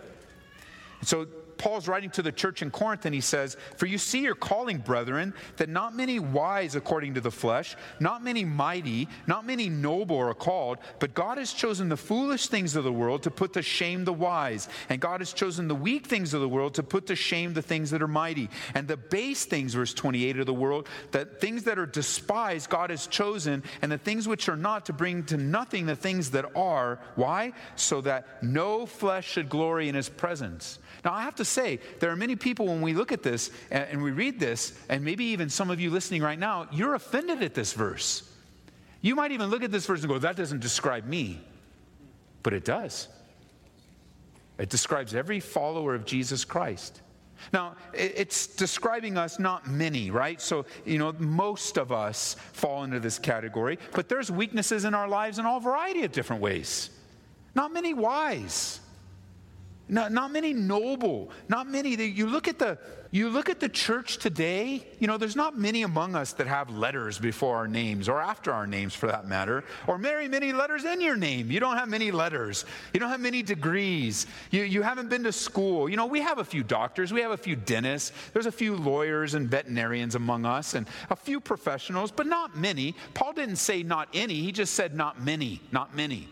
So 1.01 1.25
Paul's 1.62 1.88
writing 1.88 2.10
to 2.10 2.24
the 2.24 2.32
church 2.32 2.63
in 2.63 2.72
Corinth 2.72 3.06
and 3.06 3.13
he 3.13 3.22
says, 3.22 3.56
For 3.77 3.86
you 3.86 4.00
see 4.00 4.24
your 4.24 4.34
calling, 4.34 4.80
brethren, 4.80 5.36
that 5.58 5.70
not 5.70 5.96
many 5.96 6.18
wise 6.18 6.74
according 6.74 7.13
to 7.13 7.22
the 7.22 7.30
flesh, 7.30 7.75
not 8.00 8.24
many 8.24 8.44
mighty, 8.44 9.08
not 9.27 9.46
many 9.46 9.70
noble 9.70 10.18
are 10.18 10.34
called, 10.34 10.80
but 10.98 11.13
God 11.13 11.38
has 11.38 11.53
chosen 11.53 11.88
the 11.88 11.98
foolish 11.98 12.48
things 12.48 12.75
of 12.75 12.84
the 12.84 12.91
world 12.91 13.22
to 13.24 13.30
put 13.30 13.53
to 13.53 13.62
shame 13.62 14.06
the 14.06 14.12
wise. 14.12 14.70
And 14.89 15.00
God 15.00 15.22
has 15.22 15.34
chosen 15.34 15.68
the 15.68 15.75
weak 15.75 16.08
things 16.08 16.34
of 16.34 16.41
the 16.41 16.50
world 16.50 16.74
to 16.75 16.84
put 16.84 17.06
to 17.08 17.15
shame 17.15 17.53
the 17.53 17.62
things 17.62 17.91
that 17.91 18.01
are 18.01 18.08
mighty. 18.08 18.50
And 18.74 18.88
the 18.88 18.98
base 18.98 19.46
things, 19.46 19.75
verse 19.75 19.94
28 19.94 20.39
of 20.39 20.48
the 20.48 20.56
world, 20.56 20.88
that 21.12 21.39
things 21.39 21.65
that 21.65 21.77
are 21.77 21.86
despised, 21.86 22.72
God 22.72 22.89
has 22.89 23.06
chosen, 23.06 23.62
and 23.84 23.91
the 23.91 24.00
things 24.00 24.27
which 24.27 24.50
are 24.50 24.58
not 24.58 24.88
to 24.88 24.94
bring 24.94 25.25
to 25.25 25.38
nothing 25.38 25.86
the 25.86 25.96
things 25.96 26.32
that 26.32 26.56
are. 26.56 26.98
Why? 27.13 27.53
So 27.75 28.01
that 28.01 28.41
no 28.41 28.88
flesh 28.88 29.30
should 29.30 29.48
glory 29.48 29.89
in 29.89 29.94
his 29.94 30.10
presence. 30.10 30.80
Now, 31.06 31.13
I 31.13 31.22
have 31.22 31.36
to 31.36 31.46
say, 31.51 31.79
there 32.00 32.10
are 32.10 32.15
many 32.15 32.36
people 32.36 32.65
when 32.65 32.81
we 32.81 32.93
look 32.93 33.12
at 33.12 33.22
this 33.22 33.51
and 33.70 34.01
we 34.01 34.12
read 34.12 34.39
this, 34.39 34.74
and 34.89 35.03
maybe 35.03 35.25
even 35.25 35.50
some 35.50 35.70
of 35.70 35.79
you 35.79 35.89
listening 35.89 36.22
right 36.22 36.39
now, 36.39 36.67
you're 36.72 36.96
offended 36.96 37.43
at 37.43 37.53
this 37.53 37.74
verse. 37.74 38.24
You 39.01 39.15
might 39.15 39.31
even 39.31 39.50
look 39.50 39.63
at 39.63 39.72
this 39.72 39.86
verse 39.86 40.01
and 40.01 40.10
go, 40.10 40.20
that 40.20 40.36
doesn't 40.36 40.62
describe 40.62 41.05
me. 41.05 41.41
But 42.43 42.53
it 42.53 42.65
does. 42.65 43.08
It 44.58 44.70
describes 44.70 45.13
every 45.15 45.39
follower 45.39 45.96
of 45.96 46.05
Jesus 46.05 46.46
Christ. 46.46 47.01
Now, 47.51 47.75
it's 47.93 48.46
describing 48.46 49.17
us, 49.17 49.39
not 49.39 49.67
many, 49.67 50.12
right? 50.12 50.39
So, 50.39 50.65
you 50.86 51.00
know, 51.00 51.13
most 51.17 51.77
of 51.77 51.91
us 51.91 52.36
fall 52.53 52.84
into 52.84 53.00
this 53.00 53.17
category, 53.17 53.79
but 53.93 54.08
there's 54.08 54.29
weaknesses 54.29 54.86
in 54.86 54.93
our 54.93 55.08
lives 55.08 55.39
in 55.39 55.46
all 55.48 55.60
variety 55.60 56.03
of 56.03 56.12
different 56.12 56.41
ways. 56.41 56.91
Not 57.55 57.74
many 57.74 57.96
wise. 57.96 58.79
Not, 59.92 60.14
not 60.14 60.32
many 60.32 60.54
noble, 60.54 61.32
not 61.50 61.68
many. 61.68 62.02
You 62.02 62.28
look 62.28 62.48
at 62.48 62.58
the 62.58 62.78
you 63.14 63.28
look 63.28 63.50
at 63.50 63.60
the 63.60 63.68
church 63.68 64.20
today. 64.20 64.88
You 65.00 65.08
know, 65.08 65.18
there's 65.18 65.36
not 65.36 65.58
many 65.58 65.82
among 65.82 66.16
us 66.16 66.32
that 66.34 66.48
have 66.48 66.70
letters 66.70 67.20
before 67.20 67.58
our 67.58 67.68
names 67.68 68.08
or 68.08 68.22
after 68.22 68.54
our 68.54 68.66
names, 68.66 68.96
for 68.96 69.08
that 69.08 69.28
matter, 69.28 69.66
or 69.88 69.98
very 69.98 70.30
many 70.30 70.54
letters 70.54 70.86
in 70.86 71.02
your 71.02 71.18
name. 71.18 71.52
You 71.52 71.60
don't 71.60 71.76
have 71.76 71.90
many 71.90 72.10
letters. 72.10 72.64
You 72.94 73.02
don't 73.02 73.10
have 73.10 73.20
many 73.20 73.44
degrees. 73.44 74.28
You 74.50 74.64
you 74.64 74.82
haven't 74.82 75.10
been 75.10 75.24
to 75.24 75.34
school. 75.34 75.90
You 75.90 75.98
know, 75.98 76.06
we 76.06 76.22
have 76.22 76.38
a 76.38 76.46
few 76.46 76.64
doctors. 76.64 77.12
We 77.12 77.20
have 77.20 77.32
a 77.32 77.38
few 77.38 77.58
dentists. 77.58 78.14
There's 78.32 78.46
a 78.46 78.52
few 78.52 78.78
lawyers 78.78 79.34
and 79.34 79.50
veterinarians 79.50 80.16
among 80.16 80.46
us, 80.46 80.74
and 80.74 80.88
a 81.10 81.18
few 81.18 81.42
professionals, 81.42 82.12
but 82.12 82.28
not 82.28 82.56
many. 82.56 82.96
Paul 83.14 83.34
didn't 83.34 83.58
say 83.58 83.84
not 83.84 84.08
any. 84.14 84.36
He 84.36 84.54
just 84.54 84.74
said 84.74 84.96
not 84.96 85.22
many. 85.22 85.60
Not 85.74 85.94
many. 85.98 86.30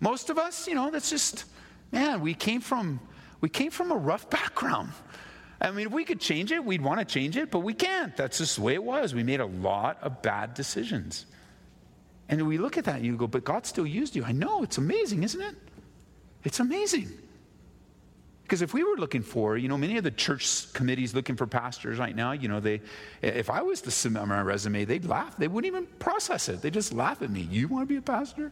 Most 0.00 0.28
of 0.28 0.38
us, 0.38 0.66
you 0.66 0.74
know, 0.74 0.90
that's 0.90 1.10
just 1.10 1.44
man, 1.92 2.20
we 2.20 2.34
came 2.34 2.60
from 2.60 3.00
we 3.40 3.48
came 3.48 3.70
from 3.70 3.90
a 3.90 3.96
rough 3.96 4.28
background. 4.28 4.92
I 5.60 5.70
mean, 5.70 5.86
if 5.86 5.92
we 5.92 6.04
could 6.04 6.20
change 6.20 6.52
it, 6.52 6.64
we'd 6.64 6.80
want 6.80 7.00
to 7.00 7.04
change 7.04 7.36
it, 7.36 7.50
but 7.50 7.60
we 7.60 7.74
can't. 7.74 8.16
That's 8.16 8.38
just 8.38 8.56
the 8.56 8.62
way 8.62 8.74
it 8.74 8.82
was. 8.82 9.14
We 9.14 9.22
made 9.22 9.40
a 9.40 9.46
lot 9.46 9.98
of 10.02 10.22
bad 10.22 10.54
decisions. 10.54 11.26
And 12.28 12.46
we 12.46 12.58
look 12.58 12.78
at 12.78 12.84
that 12.84 12.96
and 12.96 13.04
you 13.04 13.16
go, 13.16 13.26
but 13.26 13.44
God 13.44 13.66
still 13.66 13.86
used 13.86 14.14
you. 14.14 14.24
I 14.24 14.32
know, 14.32 14.62
it's 14.62 14.78
amazing, 14.78 15.22
isn't 15.22 15.40
it? 15.40 15.54
It's 16.44 16.60
amazing. 16.60 17.10
Because 18.42 18.62
if 18.62 18.72
we 18.72 18.82
were 18.82 18.96
looking 18.96 19.22
for, 19.22 19.56
you 19.56 19.68
know, 19.68 19.76
many 19.76 19.96
of 19.96 20.04
the 20.04 20.10
church 20.10 20.72
committees 20.72 21.14
looking 21.14 21.36
for 21.36 21.46
pastors 21.46 21.98
right 21.98 22.16
now, 22.16 22.32
you 22.32 22.48
know, 22.48 22.60
they, 22.60 22.80
if 23.22 23.50
I 23.50 23.62
was 23.62 23.80
to 23.82 23.90
submit 23.90 24.26
my 24.26 24.40
resume, 24.40 24.84
they'd 24.84 25.04
laugh. 25.04 25.36
They 25.36 25.46
wouldn't 25.46 25.72
even 25.72 25.86
process 25.98 26.48
it. 26.48 26.62
They 26.62 26.70
just 26.70 26.92
laugh 26.92 27.22
at 27.22 27.30
me. 27.30 27.42
You 27.42 27.68
want 27.68 27.82
to 27.82 27.86
be 27.86 27.96
a 27.96 28.02
pastor? 28.02 28.50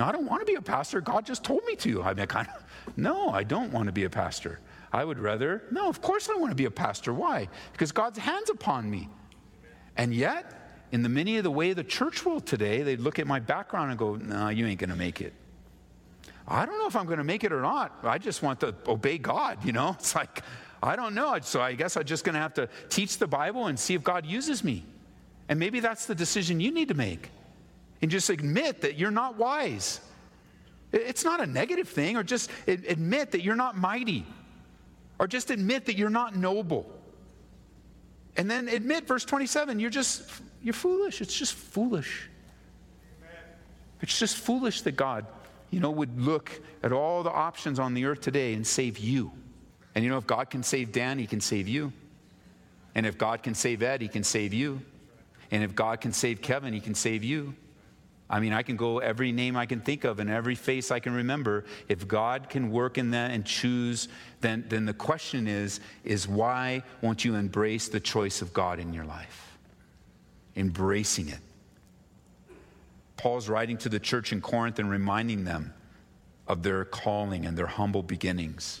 No, 0.00 0.06
I 0.06 0.12
don't 0.12 0.24
want 0.24 0.40
to 0.40 0.46
be 0.46 0.54
a 0.54 0.62
pastor. 0.62 1.02
God 1.02 1.26
just 1.26 1.44
told 1.44 1.62
me 1.66 1.76
to. 1.76 2.02
I 2.02 2.14
mean, 2.14 2.26
kind 2.26 2.48
of, 2.48 2.64
no, 2.96 3.28
I 3.28 3.42
don't 3.42 3.70
want 3.70 3.84
to 3.84 3.92
be 3.92 4.04
a 4.04 4.10
pastor. 4.10 4.58
I 4.94 5.04
would 5.04 5.18
rather, 5.18 5.64
no, 5.70 5.90
of 5.90 6.00
course 6.00 6.30
I 6.30 6.36
want 6.36 6.52
to 6.52 6.54
be 6.54 6.64
a 6.64 6.70
pastor. 6.70 7.12
Why? 7.12 7.50
Because 7.72 7.92
God's 7.92 8.18
hands 8.18 8.48
upon 8.48 8.90
me. 8.90 9.10
And 9.98 10.14
yet, 10.14 10.86
in 10.90 11.02
the 11.02 11.10
many 11.10 11.36
of 11.36 11.44
the 11.44 11.50
way 11.50 11.74
the 11.74 11.84
church 11.84 12.24
world 12.24 12.46
today, 12.46 12.80
they 12.80 12.96
look 12.96 13.18
at 13.18 13.26
my 13.26 13.40
background 13.40 13.90
and 13.90 13.98
go, 13.98 14.16
no, 14.16 14.48
you 14.48 14.66
ain't 14.66 14.80
going 14.80 14.88
to 14.88 14.96
make 14.96 15.20
it. 15.20 15.34
I 16.48 16.64
don't 16.64 16.78
know 16.78 16.86
if 16.86 16.96
I'm 16.96 17.04
going 17.04 17.18
to 17.18 17.24
make 17.24 17.44
it 17.44 17.52
or 17.52 17.60
not. 17.60 17.98
I 18.02 18.16
just 18.16 18.42
want 18.42 18.60
to 18.60 18.74
obey 18.88 19.18
God, 19.18 19.62
you 19.66 19.72
know? 19.72 19.90
It's 19.98 20.14
like, 20.14 20.42
I 20.82 20.96
don't 20.96 21.14
know. 21.14 21.38
So 21.42 21.60
I 21.60 21.74
guess 21.74 21.98
I'm 21.98 22.04
just 22.04 22.24
going 22.24 22.36
to 22.36 22.40
have 22.40 22.54
to 22.54 22.70
teach 22.88 23.18
the 23.18 23.26
Bible 23.26 23.66
and 23.66 23.78
see 23.78 23.92
if 23.92 24.02
God 24.02 24.24
uses 24.24 24.64
me. 24.64 24.82
And 25.50 25.60
maybe 25.60 25.80
that's 25.80 26.06
the 26.06 26.14
decision 26.14 26.58
you 26.58 26.72
need 26.72 26.88
to 26.88 26.94
make 26.94 27.30
and 28.02 28.10
just 28.10 28.30
admit 28.30 28.82
that 28.82 28.96
you're 28.96 29.10
not 29.10 29.36
wise. 29.36 30.00
It's 30.92 31.24
not 31.24 31.40
a 31.40 31.46
negative 31.46 31.88
thing, 31.88 32.16
or 32.16 32.22
just 32.22 32.50
admit 32.66 33.32
that 33.32 33.42
you're 33.42 33.56
not 33.56 33.76
mighty, 33.76 34.26
or 35.18 35.26
just 35.26 35.50
admit 35.50 35.86
that 35.86 35.96
you're 35.96 36.10
not 36.10 36.34
noble. 36.34 36.90
And 38.36 38.50
then 38.50 38.68
admit, 38.68 39.06
verse 39.06 39.24
27, 39.24 39.78
you're 39.78 39.90
just, 39.90 40.22
you're 40.62 40.74
foolish. 40.74 41.20
It's 41.20 41.34
just 41.34 41.54
foolish. 41.54 42.28
It's 44.02 44.18
just 44.18 44.36
foolish 44.36 44.82
that 44.82 44.92
God, 44.92 45.26
you 45.70 45.80
know, 45.80 45.90
would 45.90 46.20
look 46.20 46.60
at 46.82 46.92
all 46.92 47.22
the 47.22 47.30
options 47.30 47.78
on 47.78 47.94
the 47.94 48.06
earth 48.06 48.20
today 48.20 48.54
and 48.54 48.66
save 48.66 48.98
you. 48.98 49.30
And 49.94 50.04
you 50.04 50.10
know, 50.10 50.16
if 50.16 50.26
God 50.26 50.50
can 50.50 50.62
save 50.62 50.92
Dan, 50.92 51.18
he 51.18 51.26
can 51.26 51.40
save 51.40 51.68
you. 51.68 51.92
And 52.94 53.06
if 53.06 53.18
God 53.18 53.42
can 53.42 53.54
save 53.54 53.82
Ed, 53.82 54.00
he 54.00 54.08
can 54.08 54.24
save 54.24 54.52
you. 54.52 54.80
And 55.50 55.62
if 55.62 55.74
God 55.74 56.00
can 56.00 56.12
save 56.12 56.40
Kevin, 56.40 56.72
he 56.72 56.80
can 56.80 56.94
save 56.94 57.22
you. 57.22 57.54
I 58.30 58.38
mean, 58.38 58.52
I 58.52 58.62
can 58.62 58.76
go 58.76 59.00
every 59.00 59.32
name 59.32 59.56
I 59.56 59.66
can 59.66 59.80
think 59.80 60.04
of 60.04 60.20
and 60.20 60.30
every 60.30 60.54
face 60.54 60.92
I 60.92 61.00
can 61.00 61.12
remember. 61.12 61.64
If 61.88 62.06
God 62.06 62.48
can 62.48 62.70
work 62.70 62.96
in 62.96 63.10
that 63.10 63.32
and 63.32 63.44
choose, 63.44 64.06
then, 64.40 64.64
then 64.68 64.86
the 64.86 64.94
question 64.94 65.48
is, 65.48 65.80
is 66.04 66.28
why 66.28 66.84
won't 67.02 67.24
you 67.24 67.34
embrace 67.34 67.88
the 67.88 67.98
choice 67.98 68.40
of 68.40 68.52
God 68.52 68.78
in 68.78 68.94
your 68.94 69.04
life? 69.04 69.58
Embracing 70.54 71.28
it. 71.28 71.40
Paul's 73.16 73.48
writing 73.48 73.76
to 73.78 73.88
the 73.88 73.98
church 73.98 74.32
in 74.32 74.40
Corinth 74.40 74.78
and 74.78 74.88
reminding 74.88 75.44
them 75.44 75.74
of 76.46 76.62
their 76.62 76.84
calling 76.84 77.44
and 77.46 77.58
their 77.58 77.66
humble 77.66 78.02
beginnings. 78.02 78.80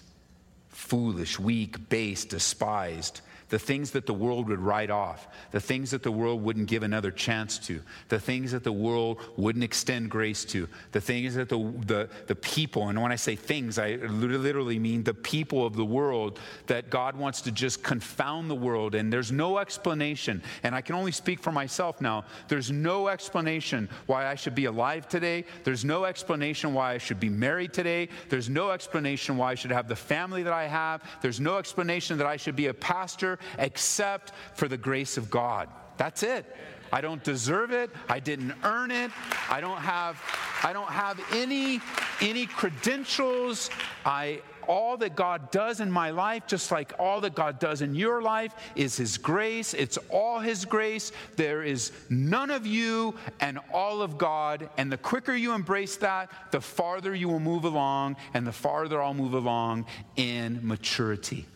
Foolish, 0.68 1.40
weak, 1.40 1.88
base, 1.88 2.24
despised 2.24 3.20
the 3.50 3.58
things 3.58 3.90
that 3.90 4.06
the 4.06 4.14
world 4.14 4.48
would 4.48 4.60
write 4.60 4.90
off, 4.90 5.28
the 5.50 5.60
things 5.60 5.90
that 5.90 6.02
the 6.02 6.10
world 6.10 6.42
wouldn't 6.42 6.68
give 6.68 6.82
another 6.82 7.10
chance 7.10 7.58
to, 7.58 7.82
the 8.08 8.18
things 8.18 8.52
that 8.52 8.64
the 8.64 8.72
world 8.72 9.20
wouldn't 9.36 9.64
extend 9.64 10.10
grace 10.10 10.44
to, 10.44 10.68
the 10.92 11.00
things 11.00 11.34
that 11.34 11.48
the, 11.48 11.58
the, 11.86 12.08
the 12.28 12.34
people, 12.36 12.88
and 12.88 13.00
when 13.02 13.12
I 13.12 13.16
say 13.16 13.36
things, 13.36 13.78
I 13.78 13.96
literally 13.96 14.78
mean 14.78 15.02
the 15.02 15.14
people 15.14 15.66
of 15.66 15.74
the 15.74 15.84
world, 15.84 16.38
that 16.68 16.90
God 16.90 17.16
wants 17.16 17.40
to 17.42 17.52
just 17.52 17.82
confound 17.82 18.48
the 18.48 18.54
world, 18.54 18.94
and 18.94 19.12
there's 19.12 19.32
no 19.32 19.58
explanation, 19.58 20.42
and 20.62 20.74
I 20.74 20.80
can 20.80 20.94
only 20.94 21.12
speak 21.12 21.40
for 21.40 21.50
myself 21.50 22.00
now, 22.00 22.24
there's 22.48 22.70
no 22.70 23.08
explanation 23.08 23.88
why 24.06 24.26
I 24.28 24.36
should 24.36 24.54
be 24.54 24.66
alive 24.66 25.08
today, 25.08 25.44
there's 25.64 25.84
no 25.84 26.04
explanation 26.04 26.72
why 26.72 26.92
I 26.92 26.98
should 26.98 27.18
be 27.18 27.28
married 27.28 27.72
today, 27.72 28.08
there's 28.28 28.48
no 28.48 28.70
explanation 28.70 29.36
why 29.36 29.50
I 29.50 29.54
should 29.56 29.72
have 29.72 29.88
the 29.88 29.96
family 29.96 30.44
that 30.44 30.52
I 30.52 30.68
have, 30.68 31.02
there's 31.20 31.40
no 31.40 31.58
explanation 31.58 32.16
that 32.18 32.28
I 32.28 32.36
should 32.36 32.54
be 32.54 32.68
a 32.68 32.74
pastor 32.74 33.39
except 33.58 34.32
for 34.54 34.68
the 34.68 34.76
grace 34.76 35.16
of 35.16 35.30
God. 35.30 35.68
That's 35.96 36.22
it. 36.22 36.46
I 36.92 37.00
don't 37.00 37.22
deserve 37.22 37.70
it. 37.70 37.90
I 38.08 38.18
didn't 38.18 38.52
earn 38.64 38.90
it. 38.90 39.10
I 39.48 39.60
don't 39.60 39.78
have 39.78 40.20
I 40.62 40.72
don't 40.72 40.90
have 40.90 41.20
any 41.32 41.80
any 42.20 42.46
credentials. 42.46 43.70
I 44.04 44.42
all 44.68 44.96
that 44.98 45.16
God 45.16 45.50
does 45.50 45.80
in 45.80 45.90
my 45.90 46.10
life, 46.10 46.46
just 46.46 46.70
like 46.70 46.92
all 46.98 47.20
that 47.22 47.34
God 47.34 47.58
does 47.58 47.82
in 47.82 47.94
your 47.94 48.22
life, 48.22 48.54
is 48.76 48.96
His 48.96 49.18
grace. 49.18 49.74
It's 49.74 49.98
all 50.10 50.38
His 50.38 50.64
grace. 50.64 51.10
There 51.36 51.64
is 51.64 51.90
none 52.08 52.50
of 52.50 52.66
you 52.66 53.14
and 53.40 53.58
all 53.72 54.00
of 54.00 54.16
God. 54.16 54.70
And 54.76 54.92
the 54.92 54.96
quicker 54.96 55.34
you 55.34 55.54
embrace 55.54 55.96
that, 55.96 56.30
the 56.52 56.60
farther 56.60 57.14
you 57.14 57.28
will 57.28 57.40
move 57.40 57.64
along, 57.64 58.16
and 58.32 58.46
the 58.46 58.52
farther 58.52 59.02
I'll 59.02 59.14
move 59.14 59.34
along 59.34 59.86
in 60.16 60.60
maturity. 60.62 61.46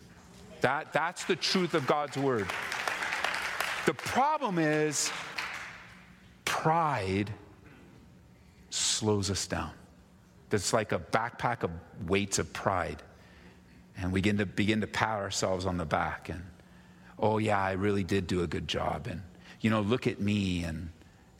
That, 0.65 0.93
that's 0.93 1.25
the 1.25 1.35
truth 1.35 1.75
of 1.75 1.85
God's 1.85 2.17
word. 2.17 2.47
The 3.85 3.93
problem 3.93 4.57
is 4.57 5.11
pride 6.43 7.31
slows 8.71 9.29
us 9.29 9.45
down. 9.45 9.69
It's 10.51 10.73
like 10.73 10.91
a 10.91 10.97
backpack 10.97 11.61
of 11.61 11.69
weights 12.07 12.39
of 12.39 12.51
pride. 12.51 13.03
And 13.95 14.11
we 14.11 14.21
begin 14.21 14.39
to 14.39 14.47
begin 14.47 14.81
to 14.81 14.87
pat 14.87 15.19
ourselves 15.19 15.67
on 15.67 15.77
the 15.77 15.85
back 15.85 16.29
and, 16.29 16.41
oh 17.19 17.37
yeah, 17.37 17.61
I 17.61 17.73
really 17.73 18.03
did 18.03 18.25
do 18.25 18.41
a 18.41 18.47
good 18.47 18.67
job. 18.67 19.05
And, 19.05 19.21
you 19.61 19.69
know, 19.69 19.81
look 19.81 20.07
at 20.07 20.19
me 20.19 20.63
and, 20.63 20.89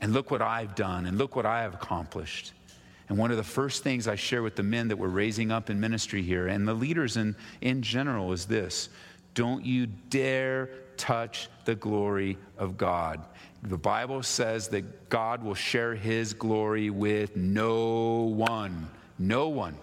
and 0.02 0.14
look 0.14 0.30
what 0.30 0.44
I've 0.44 0.76
done 0.76 1.08
and 1.08 1.18
look 1.18 1.36
what 1.36 1.48
I 1.48 1.64
have 1.64 1.74
accomplished. 1.74 2.54
And 3.10 3.18
one 3.18 3.32
of 3.32 3.38
the 3.38 3.44
first 3.44 3.84
things 3.84 4.08
I 4.08 4.16
share 4.16 4.44
with 4.44 4.56
the 4.56 4.64
men 4.64 4.90
that 4.90 4.98
we're 4.98 5.08
raising 5.08 5.52
up 5.52 5.72
in 5.72 5.80
ministry 5.80 6.22
here 6.22 6.48
and 6.48 6.68
the 6.68 6.76
leaders 6.76 7.18
in, 7.18 7.36
in 7.62 7.82
general 7.82 8.32
is 8.32 8.46
this 8.46 8.90
don't 9.36 9.64
you 9.64 9.86
dare 9.86 10.70
touch 10.98 11.50
the 11.66 11.76
glory 11.76 12.38
of 12.58 12.78
God. 12.78 13.22
The 13.62 13.78
Bible 13.78 14.24
says 14.24 14.70
that 14.70 15.10
God 15.10 15.44
will 15.44 15.56
share 15.56 15.94
his 15.94 16.34
glory 16.34 16.90
with 16.90 17.36
no 17.36 18.22
one. 18.22 18.90
No 19.20 19.50
one. 19.50 19.78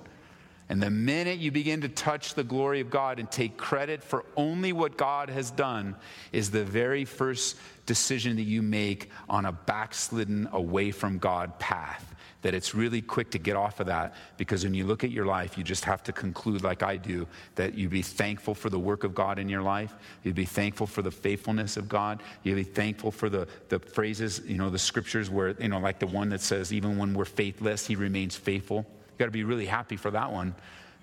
And 0.68 0.82
the 0.82 0.90
minute 0.90 1.38
you 1.38 1.50
begin 1.50 1.82
to 1.82 1.88
touch 1.88 2.34
the 2.34 2.44
glory 2.44 2.80
of 2.80 2.88
God 2.88 3.18
and 3.18 3.30
take 3.30 3.56
credit 3.56 4.02
for 4.02 4.24
only 4.36 4.72
what 4.72 4.96
God 4.96 5.28
has 5.28 5.50
done, 5.50 5.96
is 6.32 6.50
the 6.50 6.64
very 6.64 7.04
first 7.04 7.58
decision 7.84 8.36
that 8.36 8.42
you 8.42 8.62
make 8.62 9.10
on 9.28 9.44
a 9.44 9.52
backslidden, 9.52 10.48
away 10.52 10.90
from 10.90 11.18
God 11.18 11.58
path 11.58 12.14
that 12.42 12.54
it's 12.54 12.74
really 12.74 13.00
quick 13.00 13.30
to 13.30 13.38
get 13.38 13.56
off 13.56 13.80
of 13.80 13.86
that 13.86 14.14
because 14.36 14.64
when 14.64 14.74
you 14.74 14.84
look 14.84 15.04
at 15.04 15.10
your 15.10 15.24
life, 15.24 15.56
you 15.56 15.64
just 15.64 15.84
have 15.84 16.02
to 16.02 16.12
conclude, 16.12 16.62
like 16.62 16.82
I 16.82 16.96
do, 16.96 17.26
that 17.54 17.74
you 17.74 17.88
be 17.88 18.02
thankful 18.02 18.54
for 18.54 18.68
the 18.68 18.78
work 18.78 19.04
of 19.04 19.14
God 19.14 19.38
in 19.38 19.48
your 19.48 19.62
life. 19.62 19.94
You'd 20.24 20.34
be 20.34 20.44
thankful 20.44 20.86
for 20.86 21.02
the 21.02 21.10
faithfulness 21.10 21.76
of 21.76 21.88
God. 21.88 22.22
You'd 22.42 22.56
be 22.56 22.64
thankful 22.64 23.12
for 23.12 23.28
the, 23.28 23.46
the 23.68 23.78
phrases, 23.78 24.42
you 24.44 24.58
know, 24.58 24.70
the 24.70 24.78
scriptures 24.78 25.30
where, 25.30 25.50
you 25.60 25.68
know, 25.68 25.78
like 25.78 26.00
the 26.00 26.06
one 26.06 26.28
that 26.30 26.40
says, 26.40 26.72
even 26.72 26.98
when 26.98 27.14
we're 27.14 27.24
faithless, 27.24 27.86
he 27.86 27.94
remains 27.94 28.36
faithful. 28.36 28.78
You 28.78 29.18
got 29.18 29.26
to 29.26 29.30
be 29.30 29.44
really 29.44 29.66
happy 29.66 29.96
for 29.96 30.10
that 30.10 30.30
one, 30.30 30.54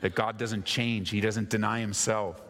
that 0.02 0.16
God 0.16 0.38
doesn't 0.38 0.66
change, 0.66 1.10
he 1.10 1.22
doesn't 1.22 1.50
deny 1.50 1.80
himself, 1.80 2.42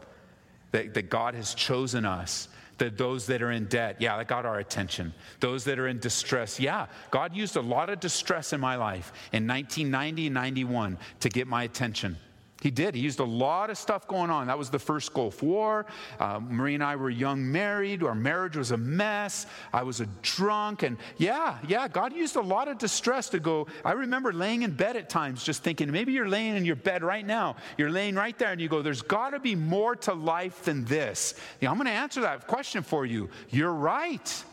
that, 0.71 0.95
that 0.95 1.09
God 1.09 1.35
has 1.35 1.53
chosen 1.53 2.05
us 2.05 2.47
that 2.79 2.97
those 2.97 3.27
that 3.27 3.41
are 3.41 3.51
in 3.51 3.65
debt, 3.65 3.97
yeah, 3.99 4.17
that 4.17 4.27
got 4.27 4.45
our 4.45 4.59
attention. 4.59 5.13
Those 5.39 5.63
that 5.65 5.79
are 5.79 5.87
in 5.87 5.99
distress, 5.99 6.59
yeah, 6.59 6.87
God 7.11 7.35
used 7.35 7.55
a 7.55 7.61
lot 7.61 7.89
of 7.89 7.99
distress 7.99 8.53
in 8.53 8.59
my 8.59 8.75
life 8.75 9.13
in 9.31 9.47
1990 9.47 10.27
and 10.27 10.33
91 10.33 10.97
to 11.21 11.29
get 11.29 11.47
my 11.47 11.63
attention. 11.63 12.17
He 12.61 12.71
did. 12.71 12.93
He 12.93 13.01
used 13.01 13.19
a 13.19 13.25
lot 13.25 13.69
of 13.69 13.77
stuff 13.77 14.07
going 14.07 14.29
on. 14.29 14.47
That 14.47 14.57
was 14.57 14.69
the 14.69 14.79
first 14.79 15.13
Gulf 15.13 15.41
War. 15.41 15.85
Uh, 16.19 16.41
Marie 16.41 16.75
and 16.75 16.83
I 16.83 16.97
were 16.97 17.09
young 17.09 17.49
married. 17.49 18.03
Our 18.03 18.15
marriage 18.15 18.57
was 18.57 18.71
a 18.71 18.77
mess. 18.77 19.45
I 19.71 19.83
was 19.83 20.01
a 20.01 20.07
drunk. 20.21 20.83
And 20.83 20.97
yeah, 21.17 21.57
yeah, 21.67 21.87
God 21.87 22.13
used 22.13 22.35
a 22.35 22.41
lot 22.41 22.67
of 22.67 22.77
distress 22.77 23.29
to 23.29 23.39
go. 23.39 23.67
I 23.85 23.93
remember 23.93 24.33
laying 24.33 24.63
in 24.63 24.71
bed 24.71 24.97
at 24.97 25.09
times 25.09 25.43
just 25.43 25.63
thinking, 25.63 25.89
maybe 25.89 26.11
you're 26.11 26.27
laying 26.27 26.55
in 26.57 26.65
your 26.65 26.75
bed 26.75 27.01
right 27.01 27.25
now. 27.25 27.55
You're 27.77 27.91
laying 27.91 28.15
right 28.15 28.37
there 28.37 28.51
and 28.51 28.59
you 28.59 28.67
go, 28.67 28.81
there's 28.81 29.03
got 29.03 29.29
to 29.29 29.39
be 29.39 29.55
more 29.55 29.95
to 29.97 30.13
life 30.13 30.63
than 30.63 30.83
this. 30.83 31.35
Yeah, 31.61 31.71
I'm 31.71 31.77
going 31.77 31.87
to 31.87 31.93
answer 31.93 32.21
that 32.21 32.47
question 32.47 32.83
for 32.83 33.05
you. 33.05 33.29
You're 33.49 33.73
right. 33.73 34.43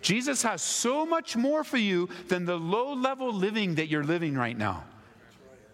Jesus 0.00 0.42
has 0.42 0.62
so 0.62 1.06
much 1.06 1.36
more 1.36 1.62
for 1.62 1.76
you 1.76 2.08
than 2.26 2.44
the 2.44 2.56
low 2.56 2.92
level 2.94 3.32
living 3.32 3.76
that 3.76 3.86
you're 3.86 4.02
living 4.02 4.34
right 4.34 4.58
now 4.58 4.82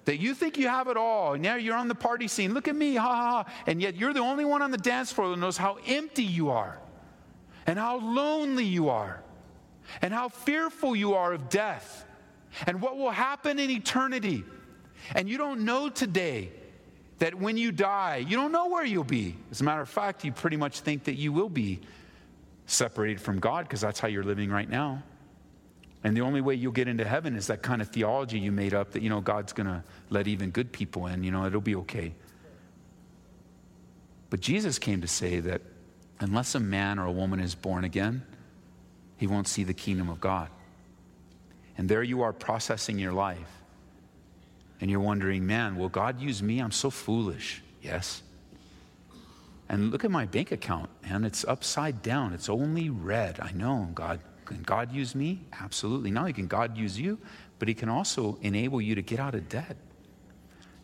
that 0.08 0.18
you 0.18 0.32
think 0.32 0.56
you 0.56 0.68
have 0.68 0.88
it 0.88 0.96
all, 0.96 1.34
and 1.34 1.42
now 1.42 1.56
you're 1.56 1.76
on 1.76 1.86
the 1.86 1.94
party 1.94 2.28
scene. 2.28 2.54
Look 2.54 2.66
at 2.66 2.74
me, 2.74 2.94
ha 2.94 3.06
ha 3.06 3.44
ha. 3.44 3.52
And 3.66 3.78
yet 3.82 3.94
you're 3.94 4.14
the 4.14 4.20
only 4.20 4.46
one 4.46 4.62
on 4.62 4.70
the 4.70 4.78
dance 4.78 5.12
floor 5.12 5.28
that 5.28 5.36
knows 5.36 5.58
how 5.58 5.76
empty 5.86 6.24
you 6.24 6.48
are, 6.48 6.78
and 7.66 7.78
how 7.78 7.98
lonely 7.98 8.64
you 8.64 8.88
are, 8.88 9.22
and 10.00 10.14
how 10.14 10.30
fearful 10.30 10.96
you 10.96 11.12
are 11.12 11.34
of 11.34 11.50
death, 11.50 12.06
and 12.66 12.80
what 12.80 12.96
will 12.96 13.10
happen 13.10 13.58
in 13.58 13.68
eternity. 13.68 14.44
And 15.14 15.28
you 15.28 15.36
don't 15.36 15.66
know 15.66 15.90
today 15.90 16.52
that 17.18 17.34
when 17.34 17.58
you 17.58 17.70
die, 17.70 18.24
you 18.26 18.34
don't 18.34 18.50
know 18.50 18.68
where 18.68 18.86
you'll 18.86 19.04
be. 19.04 19.36
As 19.50 19.60
a 19.60 19.64
matter 19.64 19.82
of 19.82 19.90
fact, 19.90 20.24
you 20.24 20.32
pretty 20.32 20.56
much 20.56 20.80
think 20.80 21.04
that 21.04 21.16
you 21.16 21.34
will 21.34 21.50
be 21.50 21.80
separated 22.64 23.20
from 23.20 23.40
God 23.40 23.66
because 23.66 23.82
that's 23.82 24.00
how 24.00 24.08
you're 24.08 24.24
living 24.24 24.48
right 24.48 24.70
now. 24.70 25.02
And 26.04 26.16
the 26.16 26.20
only 26.20 26.40
way 26.40 26.54
you'll 26.54 26.72
get 26.72 26.86
into 26.86 27.04
heaven 27.04 27.34
is 27.34 27.48
that 27.48 27.62
kind 27.62 27.82
of 27.82 27.88
theology 27.88 28.38
you 28.38 28.52
made 28.52 28.72
up 28.72 28.92
that, 28.92 29.02
you 29.02 29.10
know, 29.10 29.20
God's 29.20 29.52
going 29.52 29.66
to 29.66 29.82
let 30.10 30.28
even 30.28 30.50
good 30.50 30.72
people 30.72 31.06
in, 31.06 31.24
you 31.24 31.30
know, 31.30 31.44
it'll 31.44 31.60
be 31.60 31.74
okay. 31.76 32.14
But 34.30 34.40
Jesus 34.40 34.78
came 34.78 35.00
to 35.00 35.08
say 35.08 35.40
that 35.40 35.62
unless 36.20 36.54
a 36.54 36.60
man 36.60 36.98
or 36.98 37.06
a 37.06 37.12
woman 37.12 37.40
is 37.40 37.54
born 37.54 37.84
again, 37.84 38.22
he 39.16 39.26
won't 39.26 39.48
see 39.48 39.64
the 39.64 39.74
kingdom 39.74 40.08
of 40.08 40.20
God. 40.20 40.50
And 41.76 41.88
there 41.88 42.02
you 42.02 42.22
are 42.22 42.32
processing 42.32 42.98
your 42.98 43.12
life. 43.12 43.50
And 44.80 44.90
you're 44.90 45.00
wondering, 45.00 45.46
man, 45.46 45.76
will 45.76 45.88
God 45.88 46.20
use 46.20 46.42
me? 46.42 46.60
I'm 46.60 46.70
so 46.70 46.90
foolish. 46.90 47.62
Yes. 47.82 48.22
And 49.68 49.90
look 49.90 50.04
at 50.04 50.10
my 50.10 50.24
bank 50.26 50.52
account, 50.52 50.88
and 51.02 51.26
it's 51.26 51.44
upside 51.44 52.02
down. 52.02 52.32
It's 52.32 52.48
only 52.48 52.88
red. 52.88 53.38
I 53.40 53.50
know, 53.52 53.90
God. 53.94 54.20
Can 54.48 54.62
God 54.62 54.90
use 54.92 55.14
me? 55.14 55.40
Absolutely. 55.60 56.10
Not 56.10 56.20
only 56.20 56.32
can 56.32 56.46
God 56.46 56.76
use 56.76 56.98
you, 56.98 57.18
but 57.58 57.68
He 57.68 57.74
can 57.74 57.90
also 57.90 58.38
enable 58.40 58.80
you 58.80 58.94
to 58.94 59.02
get 59.02 59.20
out 59.20 59.34
of 59.34 59.46
debt. 59.50 59.76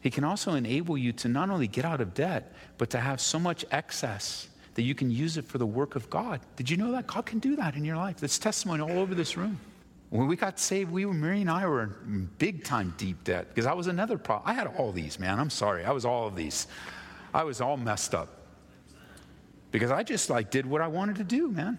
He 0.00 0.10
can 0.10 0.22
also 0.22 0.52
enable 0.52 0.98
you 0.98 1.12
to 1.12 1.28
not 1.28 1.48
only 1.48 1.66
get 1.66 1.86
out 1.86 2.02
of 2.02 2.12
debt, 2.12 2.52
but 2.76 2.90
to 2.90 3.00
have 3.00 3.22
so 3.22 3.38
much 3.38 3.64
excess 3.70 4.48
that 4.74 4.82
you 4.82 4.94
can 4.94 5.10
use 5.10 5.38
it 5.38 5.46
for 5.46 5.56
the 5.56 5.66
work 5.66 5.96
of 5.96 6.10
God. 6.10 6.40
Did 6.56 6.68
you 6.68 6.76
know 6.76 6.92
that? 6.92 7.06
God 7.06 7.24
can 7.24 7.38
do 7.38 7.56
that 7.56 7.74
in 7.74 7.86
your 7.86 7.96
life. 7.96 8.18
That's 8.18 8.38
testimony 8.38 8.82
all 8.82 8.98
over 8.98 9.14
this 9.14 9.34
room. 9.34 9.58
When 10.10 10.28
we 10.28 10.36
got 10.36 10.60
saved, 10.60 10.90
we 10.90 11.06
were, 11.06 11.14
Mary 11.14 11.40
and 11.40 11.50
I 11.50 11.66
were 11.66 11.84
in 12.04 12.28
big 12.36 12.64
time 12.64 12.92
deep 12.98 13.24
debt 13.24 13.48
because 13.48 13.64
I 13.64 13.72
was 13.72 13.86
another 13.86 14.18
problem. 14.18 14.46
I 14.46 14.52
had 14.52 14.66
all 14.76 14.92
these, 14.92 15.18
man. 15.18 15.40
I'm 15.40 15.48
sorry. 15.48 15.86
I 15.86 15.92
was 15.92 16.04
all 16.04 16.26
of 16.26 16.36
these. 16.36 16.66
I 17.32 17.44
was 17.44 17.62
all 17.62 17.78
messed 17.78 18.14
up 18.14 18.28
because 19.70 19.90
I 19.90 20.02
just 20.02 20.28
like 20.28 20.50
did 20.50 20.66
what 20.66 20.82
I 20.82 20.88
wanted 20.88 21.16
to 21.16 21.24
do, 21.24 21.48
man. 21.48 21.78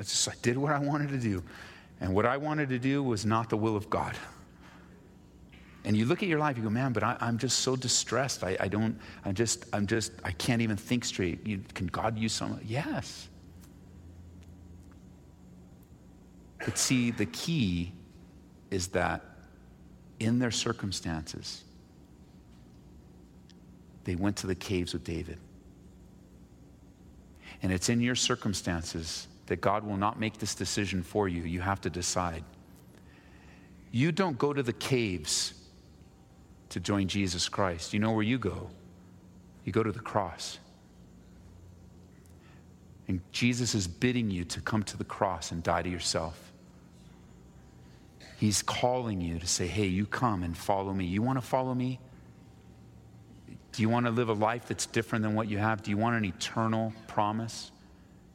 I 0.00 0.02
just 0.02 0.26
I 0.26 0.32
did 0.40 0.56
what 0.56 0.72
I 0.72 0.78
wanted 0.78 1.10
to 1.10 1.18
do. 1.18 1.42
And 2.00 2.14
what 2.14 2.24
I 2.24 2.38
wanted 2.38 2.70
to 2.70 2.78
do 2.78 3.02
was 3.02 3.26
not 3.26 3.50
the 3.50 3.56
will 3.58 3.76
of 3.76 3.90
God. 3.90 4.16
And 5.84 5.94
you 5.94 6.06
look 6.06 6.22
at 6.22 6.28
your 6.28 6.38
life, 6.38 6.56
you 6.56 6.62
go, 6.62 6.70
man, 6.70 6.94
but 6.94 7.02
I, 7.02 7.18
am 7.20 7.36
just 7.36 7.58
so 7.58 7.76
distressed. 7.76 8.42
I, 8.42 8.56
I, 8.58 8.68
don't, 8.68 8.98
I'm 9.26 9.34
just, 9.34 9.66
I'm 9.74 9.86
just, 9.86 10.12
I 10.24 10.32
can't 10.32 10.62
even 10.62 10.78
think 10.78 11.04
straight. 11.04 11.46
You, 11.46 11.60
can 11.74 11.86
God 11.86 12.18
use 12.18 12.32
someone? 12.32 12.64
Yes. 12.66 13.28
But 16.64 16.78
see, 16.78 17.10
the 17.10 17.26
key 17.26 17.92
is 18.70 18.88
that 18.88 19.22
in 20.18 20.38
their 20.38 20.50
circumstances, 20.50 21.64
they 24.04 24.14
went 24.14 24.36
to 24.38 24.46
the 24.46 24.54
caves 24.54 24.94
with 24.94 25.04
David. 25.04 25.38
And 27.62 27.70
it's 27.70 27.90
in 27.90 28.00
your 28.00 28.14
circumstances 28.14 29.28
that 29.50 29.60
God 29.60 29.82
will 29.82 29.96
not 29.96 30.20
make 30.20 30.38
this 30.38 30.54
decision 30.54 31.02
for 31.02 31.26
you. 31.26 31.42
You 31.42 31.60
have 31.60 31.80
to 31.80 31.90
decide. 31.90 32.44
You 33.90 34.12
don't 34.12 34.38
go 34.38 34.52
to 34.52 34.62
the 34.62 34.72
caves 34.72 35.54
to 36.68 36.78
join 36.78 37.08
Jesus 37.08 37.48
Christ. 37.48 37.92
You 37.92 37.98
know 37.98 38.12
where 38.12 38.22
you 38.22 38.38
go? 38.38 38.70
You 39.64 39.72
go 39.72 39.82
to 39.82 39.90
the 39.90 39.98
cross. 39.98 40.60
And 43.08 43.20
Jesus 43.32 43.74
is 43.74 43.88
bidding 43.88 44.30
you 44.30 44.44
to 44.44 44.60
come 44.60 44.84
to 44.84 44.96
the 44.96 45.02
cross 45.02 45.50
and 45.50 45.64
die 45.64 45.82
to 45.82 45.90
yourself. 45.90 46.52
He's 48.38 48.62
calling 48.62 49.20
you 49.20 49.40
to 49.40 49.48
say, 49.48 49.66
hey, 49.66 49.86
you 49.86 50.06
come 50.06 50.44
and 50.44 50.56
follow 50.56 50.92
me. 50.92 51.06
You 51.06 51.22
want 51.22 51.38
to 51.38 51.44
follow 51.44 51.74
me? 51.74 51.98
Do 53.72 53.82
you 53.82 53.88
want 53.88 54.06
to 54.06 54.12
live 54.12 54.28
a 54.28 54.32
life 54.32 54.68
that's 54.68 54.86
different 54.86 55.24
than 55.24 55.34
what 55.34 55.48
you 55.48 55.58
have? 55.58 55.82
Do 55.82 55.90
you 55.90 55.96
want 55.96 56.14
an 56.14 56.24
eternal 56.24 56.92
promise? 57.08 57.72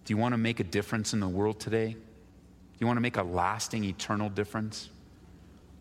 Do 0.05 0.13
you 0.13 0.17
want 0.17 0.33
to 0.33 0.37
make 0.37 0.59
a 0.59 0.63
difference 0.63 1.13
in 1.13 1.19
the 1.19 1.27
world 1.27 1.59
today? 1.59 1.91
Do 1.91 2.79
you 2.79 2.87
want 2.87 2.97
to 2.97 3.01
make 3.01 3.17
a 3.17 3.23
lasting, 3.23 3.83
eternal 3.83 4.29
difference? 4.29 4.89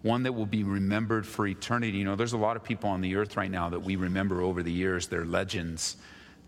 One 0.02 0.22
that 0.22 0.32
will 0.32 0.46
be 0.46 0.64
remembered 0.64 1.26
for 1.26 1.46
eternity. 1.46 1.98
You 1.98 2.04
know, 2.04 2.16
there's 2.16 2.32
a 2.32 2.38
lot 2.38 2.56
of 2.56 2.64
people 2.64 2.88
on 2.88 3.00
the 3.00 3.16
earth 3.16 3.36
right 3.36 3.50
now 3.50 3.68
that 3.68 3.80
we 3.80 3.96
remember 3.96 4.40
over 4.40 4.62
the 4.62 4.72
years. 4.72 5.08
They're 5.08 5.26
legends. 5.26 5.96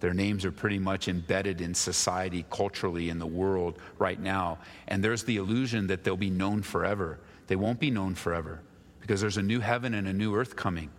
Their 0.01 0.15
names 0.15 0.45
are 0.45 0.53
pretty 0.53 0.79
much 0.79 1.09
embedded 1.09 1.61
in 1.61 1.75
society, 1.75 2.45
culturally, 2.51 3.09
in 3.09 3.19
the 3.19 3.27
world 3.27 3.79
right 3.99 4.21
now. 4.21 4.59
And 4.89 5.03
there's 5.03 5.25
the 5.25 5.37
illusion 5.37 5.87
that 5.89 6.05
they'll 6.05 6.17
be 6.17 6.31
known 6.31 6.63
forever. 6.63 7.19
They 7.47 7.57
won't 7.57 7.81
be 7.81 7.91
known 7.91 8.15
forever 8.15 8.61
because 9.01 9.21
there's 9.21 9.39
a 9.39 9.43
new 9.43 9.61
heaven 9.61 9.95
and 9.95 10.09
a 10.09 10.13
new 10.13 10.35
earth 10.35 10.57
coming 10.57 10.91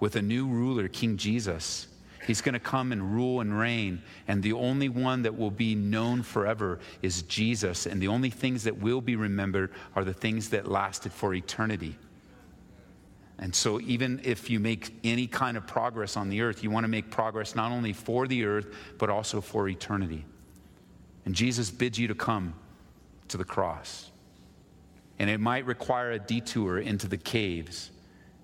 with 0.00 0.16
a 0.16 0.22
new 0.22 0.46
ruler, 0.46 0.88
King 0.88 1.16
Jesus. 1.16 1.86
He's 2.26 2.40
going 2.40 2.54
to 2.54 2.60
come 2.60 2.92
and 2.92 3.14
rule 3.14 3.40
and 3.40 3.58
reign. 3.58 4.02
And 4.28 4.42
the 4.42 4.54
only 4.54 4.88
one 4.88 5.22
that 5.22 5.36
will 5.36 5.50
be 5.50 5.74
known 5.74 6.22
forever 6.22 6.78
is 7.02 7.22
Jesus. 7.22 7.86
And 7.86 8.00
the 8.00 8.08
only 8.08 8.30
things 8.30 8.64
that 8.64 8.78
will 8.78 9.00
be 9.00 9.16
remembered 9.16 9.72
are 9.94 10.04
the 10.04 10.14
things 10.14 10.50
that 10.50 10.66
lasted 10.66 11.12
for 11.12 11.34
eternity. 11.34 11.96
And 13.38 13.54
so, 13.54 13.80
even 13.80 14.20
if 14.22 14.48
you 14.48 14.60
make 14.60 14.94
any 15.02 15.26
kind 15.26 15.56
of 15.56 15.66
progress 15.66 16.16
on 16.16 16.28
the 16.28 16.40
earth, 16.40 16.62
you 16.62 16.70
want 16.70 16.84
to 16.84 16.88
make 16.88 17.10
progress 17.10 17.54
not 17.54 17.72
only 17.72 17.92
for 17.92 18.28
the 18.28 18.44
earth, 18.44 18.74
but 18.98 19.10
also 19.10 19.40
for 19.40 19.68
eternity. 19.68 20.24
And 21.26 21.34
Jesus 21.34 21.70
bids 21.70 21.98
you 21.98 22.08
to 22.08 22.14
come 22.14 22.54
to 23.28 23.36
the 23.36 23.44
cross. 23.44 24.10
And 25.18 25.28
it 25.28 25.40
might 25.40 25.66
require 25.66 26.12
a 26.12 26.18
detour 26.18 26.78
into 26.78 27.08
the 27.08 27.16
caves, 27.16 27.90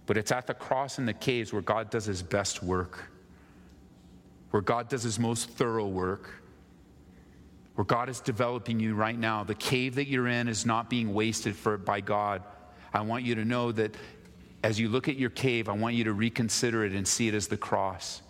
but 0.06 0.16
it's 0.16 0.32
at 0.32 0.46
the 0.46 0.54
cross 0.54 0.98
and 0.98 1.06
the 1.06 1.14
caves 1.14 1.52
where 1.52 1.62
God 1.62 1.90
does 1.90 2.04
his 2.04 2.22
best 2.22 2.62
work, 2.62 3.09
where 4.50 4.62
God 4.62 4.88
does 4.88 5.02
his 5.02 5.18
most 5.18 5.50
thorough 5.50 5.86
work, 5.86 6.30
where 7.74 7.84
God 7.84 8.08
is 8.08 8.20
developing 8.20 8.80
you 8.80 8.94
right 8.94 9.18
now. 9.18 9.44
The 9.44 9.54
cave 9.54 9.94
that 9.94 10.08
you're 10.08 10.28
in 10.28 10.48
is 10.48 10.66
not 10.66 10.90
being 10.90 11.14
wasted 11.14 11.54
for, 11.56 11.78
by 11.78 12.00
God. 12.00 12.42
I 12.92 13.00
want 13.02 13.24
you 13.24 13.36
to 13.36 13.44
know 13.44 13.72
that 13.72 13.96
as 14.62 14.78
you 14.78 14.88
look 14.88 15.08
at 15.08 15.16
your 15.16 15.30
cave, 15.30 15.68
I 15.68 15.72
want 15.72 15.94
you 15.94 16.04
to 16.04 16.12
reconsider 16.12 16.84
it 16.84 16.92
and 16.92 17.06
see 17.06 17.28
it 17.28 17.34
as 17.34 17.48
the 17.48 17.56
cross. 17.56 18.22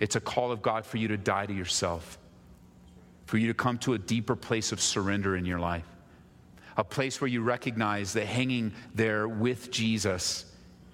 It's 0.00 0.16
a 0.16 0.20
call 0.20 0.52
of 0.52 0.60
God 0.60 0.84
for 0.84 0.98
you 0.98 1.08
to 1.08 1.16
die 1.16 1.46
to 1.46 1.52
yourself, 1.52 2.18
for 3.26 3.38
you 3.38 3.46
to 3.46 3.54
come 3.54 3.78
to 3.78 3.94
a 3.94 3.98
deeper 3.98 4.36
place 4.36 4.72
of 4.72 4.80
surrender 4.80 5.36
in 5.36 5.44
your 5.44 5.58
life, 5.58 5.86
a 6.76 6.84
place 6.84 7.20
where 7.20 7.28
you 7.28 7.42
recognize 7.42 8.12
that 8.12 8.26
hanging 8.26 8.72
there 8.94 9.28
with 9.28 9.70
Jesus 9.70 10.44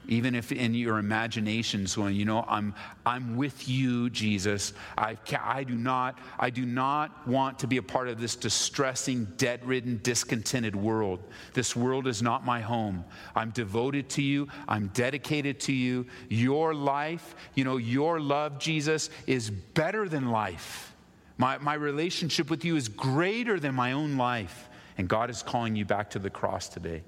even 0.08 0.34
if 0.34 0.52
in 0.52 0.74
your 0.74 0.98
imaginations 0.98 1.96
when 1.96 2.14
you 2.14 2.24
know 2.24 2.44
i'm 2.48 2.74
i'm 3.06 3.36
with 3.36 3.68
you 3.68 4.10
jesus. 4.10 4.72
I 4.96 5.16
i 5.42 5.64
do 5.64 5.74
not 5.74 6.18
i 6.38 6.50
do 6.50 6.66
not 6.66 7.26
want 7.26 7.58
to 7.60 7.66
be 7.66 7.78
a 7.78 7.82
part 7.82 8.08
of 8.08 8.20
this 8.20 8.36
distressing 8.36 9.26
debt-ridden 9.36 10.00
discontented 10.02 10.76
world. 10.76 11.22
This 11.52 11.74
world 11.74 12.06
is 12.06 12.22
not 12.22 12.44
my 12.44 12.60
home. 12.60 13.04
I'm 13.34 13.50
devoted 13.50 14.08
to 14.10 14.22
you. 14.22 14.48
I'm 14.68 14.88
dedicated 14.88 15.60
to 15.60 15.72
you. 15.72 16.06
Your 16.28 16.74
life 16.74 17.34
you 17.54 17.64
know 17.64 17.76
your 17.76 18.20
love 18.20 18.58
jesus 18.58 19.10
is 19.26 19.50
better 19.50 20.08
than 20.08 20.30
life. 20.30 20.92
My, 21.36 21.58
my 21.58 21.74
relationship 21.74 22.48
with 22.48 22.64
you 22.64 22.76
is 22.76 22.88
greater 22.88 23.58
than 23.58 23.74
my 23.74 23.92
own 23.92 24.16
life. 24.16 24.68
And 24.98 25.08
god 25.08 25.30
is 25.30 25.42
calling 25.42 25.76
you 25.76 25.84
back 25.84 26.10
to 26.10 26.18
the 26.18 26.30
cross 26.30 26.68
today. 26.68 27.02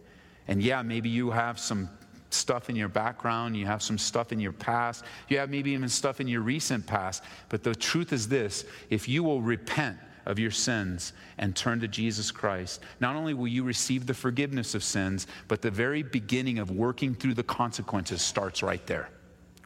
And 0.49 0.63
yeah 0.63 0.83
maybe 0.83 1.09
you 1.09 1.31
have 1.31 1.59
some 1.59 1.91
stuff 2.31 2.69
in 2.69 2.77
your 2.77 2.89
background, 2.89 3.57
you 3.57 3.67
have 3.67 3.83
some 3.83 3.99
stuff 3.99 4.33
in 4.33 4.41
your 4.41 4.53
past, 4.53 5.05
you 5.29 5.39
have 5.39 5.51
maybe 5.51 5.71
even 5.73 5.89
stuff 5.89 6.21
in 6.21 6.29
your 6.29 6.43
recent 6.43 6.87
past. 6.87 7.23
But 7.49 7.63
the 7.63 7.75
truth 7.75 8.13
is 8.13 8.29
this 8.29 8.65
if 8.91 9.09
you 9.09 9.23
will 9.23 9.41
repent, 9.41 9.99
of 10.27 10.41
your 10.41 10.51
sins 10.51 11.13
and 11.39 11.55
turn 11.57 11.81
to 11.81 11.89
Jesus 11.89 12.31
Christ, 12.31 12.83
not 13.01 13.17
only 13.17 13.33
will 13.33 13.47
you 13.47 13.63
receive 13.63 14.07
the 14.07 14.15
forgiveness 14.15 14.75
of 14.75 14.83
sins, 14.83 15.27
but 15.49 15.63
the 15.63 15.71
very 15.71 16.03
beginning 16.03 16.59
of 16.59 16.71
working 16.71 17.15
through 17.15 17.35
the 17.35 17.45
consequences 17.45 18.21
starts 18.21 18.63
right 18.63 18.85
there, 18.87 19.09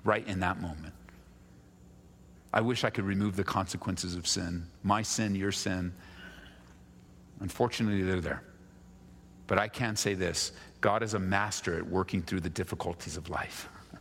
right 0.04 0.26
in 0.28 0.40
that 0.40 0.60
moment. 0.60 0.94
I 2.52 2.60
wish 2.60 2.84
I 2.84 2.90
could 2.90 3.04
remove 3.04 3.36
the 3.36 3.44
consequences 3.44 4.14
of 4.14 4.26
sin, 4.26 4.66
my 4.82 5.02
sin, 5.02 5.34
your 5.34 5.52
sin. 5.52 5.92
Unfortunately, 7.40 8.02
they're 8.02 8.20
there. 8.20 8.42
But 9.50 9.58
I 9.58 9.66
can 9.66 9.96
say 9.96 10.14
this 10.14 10.52
God 10.80 11.02
is 11.02 11.14
a 11.14 11.18
master 11.18 11.76
at 11.76 11.84
working 11.84 12.22
through 12.22 12.38
the 12.38 12.48
difficulties 12.48 13.16
of 13.16 13.28
life. 13.28 13.68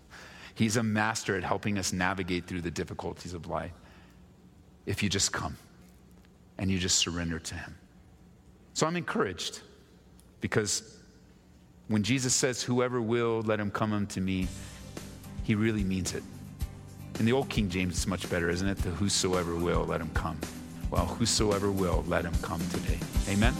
He's 0.53 0.77
a 0.77 0.83
master 0.83 1.35
at 1.35 1.43
helping 1.43 1.79
us 1.79 1.91
navigate 1.91 2.45
through 2.45 2.61
the 2.61 2.69
difficulties 2.69 3.33
of 3.33 3.47
life 3.47 3.71
if 4.85 5.01
you 5.01 5.09
just 5.09 5.33
come 5.33 5.57
and 6.59 6.69
you 6.69 6.77
just 6.77 6.99
surrender 6.99 7.39
to 7.39 7.55
Him. 7.55 7.75
So 8.73 8.85
I'm 8.85 8.95
encouraged 8.95 9.61
because 10.39 10.99
when 11.87 12.03
Jesus 12.03 12.35
says, 12.35 12.61
Whoever 12.61 13.01
will, 13.01 13.41
let 13.41 13.59
him 13.59 13.71
come 13.71 13.91
unto 13.91 14.21
me, 14.21 14.47
he 15.43 15.55
really 15.55 15.83
means 15.83 16.13
it. 16.13 16.21
In 17.17 17.25
the 17.25 17.33
old 17.33 17.49
King 17.49 17.69
James, 17.69 17.95
it's 17.95 18.05
much 18.05 18.29
better, 18.29 18.51
isn't 18.51 18.67
it? 18.67 18.77
The 18.77 18.91
whosoever 18.91 19.55
will, 19.55 19.83
let 19.83 19.99
him 19.99 20.11
come. 20.13 20.39
Well, 20.91 21.07
whosoever 21.07 21.71
will, 21.71 22.05
let 22.07 22.23
him 22.23 22.35
come 22.43 22.61
today. 22.69 22.99
Amen. 23.29 23.55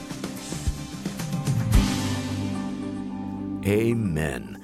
Amen. 3.69 4.62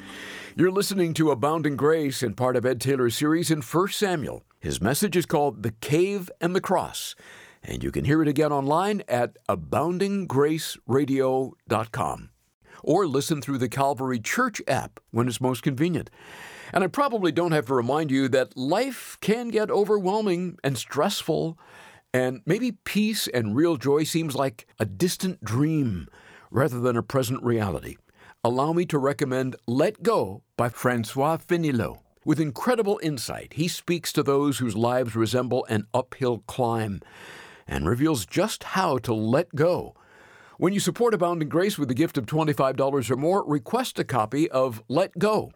You're 0.55 0.71
listening 0.71 1.13
to 1.13 1.29
Abounding 1.29 1.75
Grace 1.75 2.23
and 2.23 2.35
part 2.35 2.55
of 2.55 2.65
Ed 2.65 2.81
Taylor's 2.81 3.15
series 3.15 3.51
in 3.51 3.61
1 3.61 3.89
Samuel. 3.89 4.43
His 4.59 4.81
message 4.81 5.15
is 5.15 5.27
called 5.27 5.61
The 5.61 5.73
Cave 5.73 6.31
and 6.41 6.55
the 6.55 6.61
Cross, 6.61 7.13
and 7.63 7.83
you 7.83 7.91
can 7.91 8.05
hear 8.05 8.23
it 8.23 8.27
again 8.27 8.51
online 8.51 9.03
at 9.07 9.37
aboundinggraceradio.com 9.47 12.29
or 12.83 13.05
listen 13.05 13.43
through 13.43 13.59
the 13.59 13.69
Calvary 13.69 14.19
Church 14.19 14.59
app 14.67 14.99
when 15.11 15.27
it's 15.27 15.39
most 15.39 15.61
convenient. 15.61 16.09
And 16.73 16.83
I 16.83 16.87
probably 16.87 17.31
don't 17.31 17.51
have 17.51 17.67
to 17.67 17.75
remind 17.75 18.09
you 18.09 18.27
that 18.29 18.57
life 18.57 19.19
can 19.21 19.49
get 19.49 19.69
overwhelming 19.69 20.57
and 20.63 20.79
stressful, 20.79 21.59
and 22.11 22.41
maybe 22.47 22.71
peace 22.71 23.27
and 23.27 23.55
real 23.55 23.77
joy 23.77 24.03
seems 24.03 24.33
like 24.33 24.65
a 24.79 24.85
distant 24.85 25.43
dream 25.43 26.07
rather 26.49 26.79
than 26.79 26.97
a 26.97 27.03
present 27.03 27.43
reality 27.43 27.97
allow 28.45 28.71
me 28.73 28.86
to 28.86 28.99
recommend 28.99 29.55
Let 29.65 30.03
Go 30.03 30.43
by 30.55 30.69
Francois 30.69 31.38
Fenelon. 31.38 31.97
With 32.23 32.39
incredible 32.39 32.99
insight, 33.01 33.53
he 33.53 33.67
speaks 33.67 34.13
to 34.13 34.21
those 34.21 34.60
whose 34.60 34.75
lives 34.75 35.15
resemble 35.15 35.65
an 35.65 35.88
uphill 35.95 36.43
climb 36.45 37.01
and 37.67 37.89
reveals 37.89 38.27
just 38.27 38.63
how 38.63 38.99
to 38.99 39.15
let 39.15 39.55
go. 39.55 39.95
When 40.60 40.73
you 40.73 40.79
support 40.79 41.15
Abounding 41.15 41.49
Grace 41.49 41.79
with 41.79 41.89
a 41.89 41.95
gift 41.95 42.19
of 42.19 42.27
$25 42.27 43.10
or 43.10 43.15
more, 43.15 43.43
request 43.47 43.97
a 43.97 44.03
copy 44.03 44.47
of 44.51 44.84
Let 44.88 45.17
Go. 45.17 45.51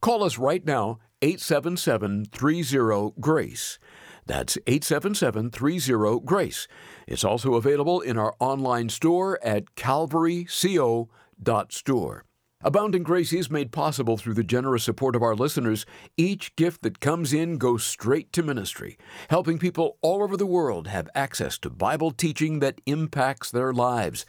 Call 0.00 0.24
us 0.24 0.36
right 0.36 0.64
now, 0.64 0.98
877 1.22 2.24
30 2.24 3.12
GRACE. 3.20 3.78
That's 4.26 4.58
877 4.66 5.50
30 5.50 6.20
GRACE. 6.24 6.66
It's 7.06 7.22
also 7.22 7.54
available 7.54 8.00
in 8.00 8.18
our 8.18 8.34
online 8.40 8.88
store 8.88 9.38
at 9.44 9.76
calvaryco.store. 9.76 12.24
Abounding 12.64 13.02
Grace 13.02 13.32
is 13.32 13.50
made 13.50 13.72
possible 13.72 14.16
through 14.16 14.34
the 14.34 14.44
generous 14.44 14.84
support 14.84 15.16
of 15.16 15.22
our 15.22 15.34
listeners. 15.34 15.84
Each 16.16 16.54
gift 16.54 16.82
that 16.82 17.00
comes 17.00 17.32
in 17.32 17.58
goes 17.58 17.84
straight 17.84 18.32
to 18.34 18.42
ministry, 18.44 18.96
helping 19.30 19.58
people 19.58 19.98
all 20.00 20.22
over 20.22 20.36
the 20.36 20.46
world 20.46 20.86
have 20.86 21.10
access 21.12 21.58
to 21.58 21.70
Bible 21.70 22.12
teaching 22.12 22.60
that 22.60 22.80
impacts 22.86 23.50
their 23.50 23.72
lives. 23.72 24.24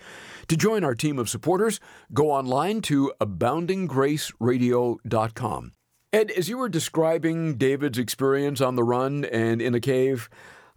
To 0.48 0.58
join 0.58 0.84
our 0.84 0.96
team 0.96 1.20
of 1.20 1.30
supporters, 1.30 1.80
go 2.12 2.32
online 2.32 2.82
to 2.82 3.14
aboundinggraceradio.com. 3.22 5.72
Ed, 6.12 6.32
as 6.32 6.50
you 6.50 6.58
were 6.58 6.70
describing 6.70 7.54
David's 7.56 8.00
experience 8.00 8.62
on 8.62 8.76
the 8.76 8.84
run 8.84 9.26
and 9.26 9.62
in 9.62 9.76
a 9.76 9.80
cave, 9.80 10.28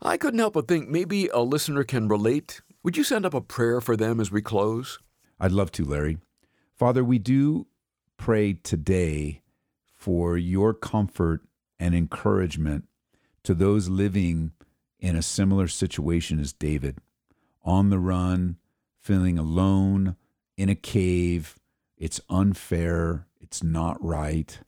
I 0.03 0.19
couldn't 0.19 0.41
help 0.41 0.53
but 0.55 0.69
think 0.69 0.89
maybe 0.89 1.29
a 1.29 1.41
listener 1.41 1.85
can 1.85 2.09
relate. 2.09 2.61
Would 2.83 2.99
you 2.99 3.05
send 3.05 3.25
up 3.25 3.35
a 3.35 3.41
prayer 3.41 3.81
for 3.81 3.97
them 3.97 4.21
as 4.21 4.31
we 4.31 4.43
close? 4.43 4.99
I'd 5.41 5.53
love 5.53 5.73
to, 5.73 5.85
Larry. 5.85 6.19
Father, 6.77 7.03
we 7.03 7.19
do 7.19 7.67
pray 8.19 8.53
today 8.53 9.41
for 9.97 10.37
your 10.37 10.75
comfort 10.75 11.41
and 11.81 11.95
encouragement 11.95 12.85
to 13.45 13.55
those 13.55 13.89
living 13.89 14.53
in 15.01 15.17
a 15.17 15.23
similar 15.23 15.69
situation 15.69 16.39
as 16.39 16.53
David, 16.53 16.99
on 17.65 17.89
the 17.89 17.99
run, 17.99 18.59
feeling 19.01 19.39
alone, 19.39 20.17
in 20.59 20.69
a 20.69 20.75
cave. 20.75 21.59
It's 21.97 22.21
unfair. 22.29 23.27
It's 23.41 23.63
not 23.63 24.03
right. 24.05 24.59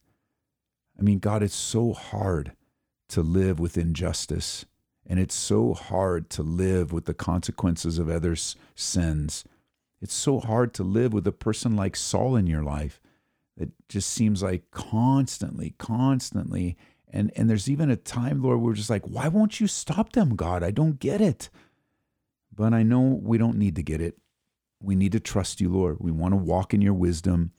I 0.98 1.02
mean, 1.02 1.18
God, 1.18 1.42
it's 1.42 1.54
so 1.54 1.92
hard 1.92 2.52
to 3.08 3.20
live 3.20 3.60
with 3.60 3.76
injustice, 3.76 4.64
and 5.06 5.20
it's 5.20 5.34
so 5.34 5.74
hard 5.74 6.30
to 6.30 6.42
live 6.42 6.90
with 6.90 7.04
the 7.04 7.12
consequences 7.12 7.98
of 7.98 8.08
others' 8.08 8.56
sins. 8.74 9.44
It's 10.00 10.14
so 10.14 10.40
hard 10.40 10.74
to 10.74 10.84
live 10.84 11.12
with 11.12 11.26
a 11.26 11.32
person 11.32 11.76
like 11.76 11.96
Saul 11.96 12.36
in 12.36 12.46
your 12.46 12.62
life 12.62 13.00
that 13.56 13.70
just 13.88 14.10
seems 14.10 14.42
like 14.42 14.70
constantly, 14.70 15.74
constantly. 15.78 16.76
And, 17.10 17.32
and 17.34 17.50
there's 17.50 17.68
even 17.68 17.90
a 17.90 17.96
time, 17.96 18.42
Lord, 18.42 18.60
we're 18.60 18.74
just 18.74 18.90
like, 18.90 19.04
why 19.06 19.28
won't 19.28 19.60
you 19.60 19.66
stop 19.66 20.12
them, 20.12 20.36
God? 20.36 20.62
I 20.62 20.70
don't 20.70 21.00
get 21.00 21.20
it. 21.20 21.50
But 22.54 22.72
I 22.72 22.82
know 22.82 23.20
we 23.22 23.38
don't 23.38 23.58
need 23.58 23.76
to 23.76 23.82
get 23.82 24.00
it. 24.00 24.18
We 24.80 24.94
need 24.94 25.12
to 25.12 25.20
trust 25.20 25.60
you, 25.60 25.68
Lord. 25.68 25.96
We 25.98 26.12
want 26.12 26.32
to 26.32 26.36
walk 26.36 26.72
in 26.72 26.80
your 26.80 26.94
wisdom 26.94 27.52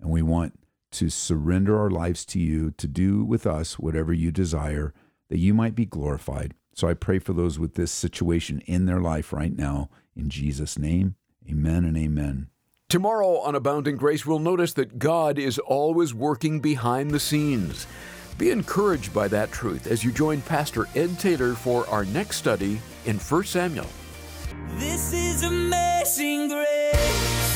and 0.00 0.10
we 0.10 0.22
want 0.22 0.58
to 0.92 1.10
surrender 1.10 1.78
our 1.78 1.90
lives 1.90 2.24
to 2.24 2.40
you 2.40 2.72
to 2.72 2.88
do 2.88 3.24
with 3.24 3.46
us 3.46 3.78
whatever 3.78 4.12
you 4.12 4.32
desire 4.32 4.92
that 5.28 5.38
you 5.38 5.54
might 5.54 5.74
be 5.74 5.84
glorified. 5.84 6.54
So 6.74 6.88
I 6.88 6.94
pray 6.94 7.18
for 7.18 7.32
those 7.32 7.58
with 7.58 7.74
this 7.74 7.92
situation 7.92 8.60
in 8.66 8.86
their 8.86 9.00
life 9.00 9.32
right 9.32 9.56
now. 9.56 9.88
In 10.14 10.28
Jesus' 10.28 10.78
name, 10.78 11.16
amen 11.50 11.84
and 11.84 11.96
amen. 11.96 12.48
Tomorrow 12.88 13.38
on 13.38 13.54
Abounding 13.54 13.96
Grace, 13.96 14.24
we'll 14.24 14.38
notice 14.38 14.72
that 14.74 14.98
God 14.98 15.38
is 15.38 15.58
always 15.58 16.14
working 16.14 16.60
behind 16.60 17.10
the 17.10 17.18
scenes. 17.18 17.86
Be 18.38 18.50
encouraged 18.50 19.12
by 19.14 19.28
that 19.28 19.50
truth 19.50 19.86
as 19.86 20.04
you 20.04 20.12
join 20.12 20.40
Pastor 20.42 20.86
Ed 20.94 21.18
Taylor 21.18 21.54
for 21.54 21.88
our 21.88 22.04
next 22.04 22.36
study 22.36 22.80
in 23.04 23.18
1 23.18 23.44
Samuel. 23.44 23.86
This 24.78 25.12
is 25.12 25.42
amazing 25.42 26.48
grace. 26.48 27.55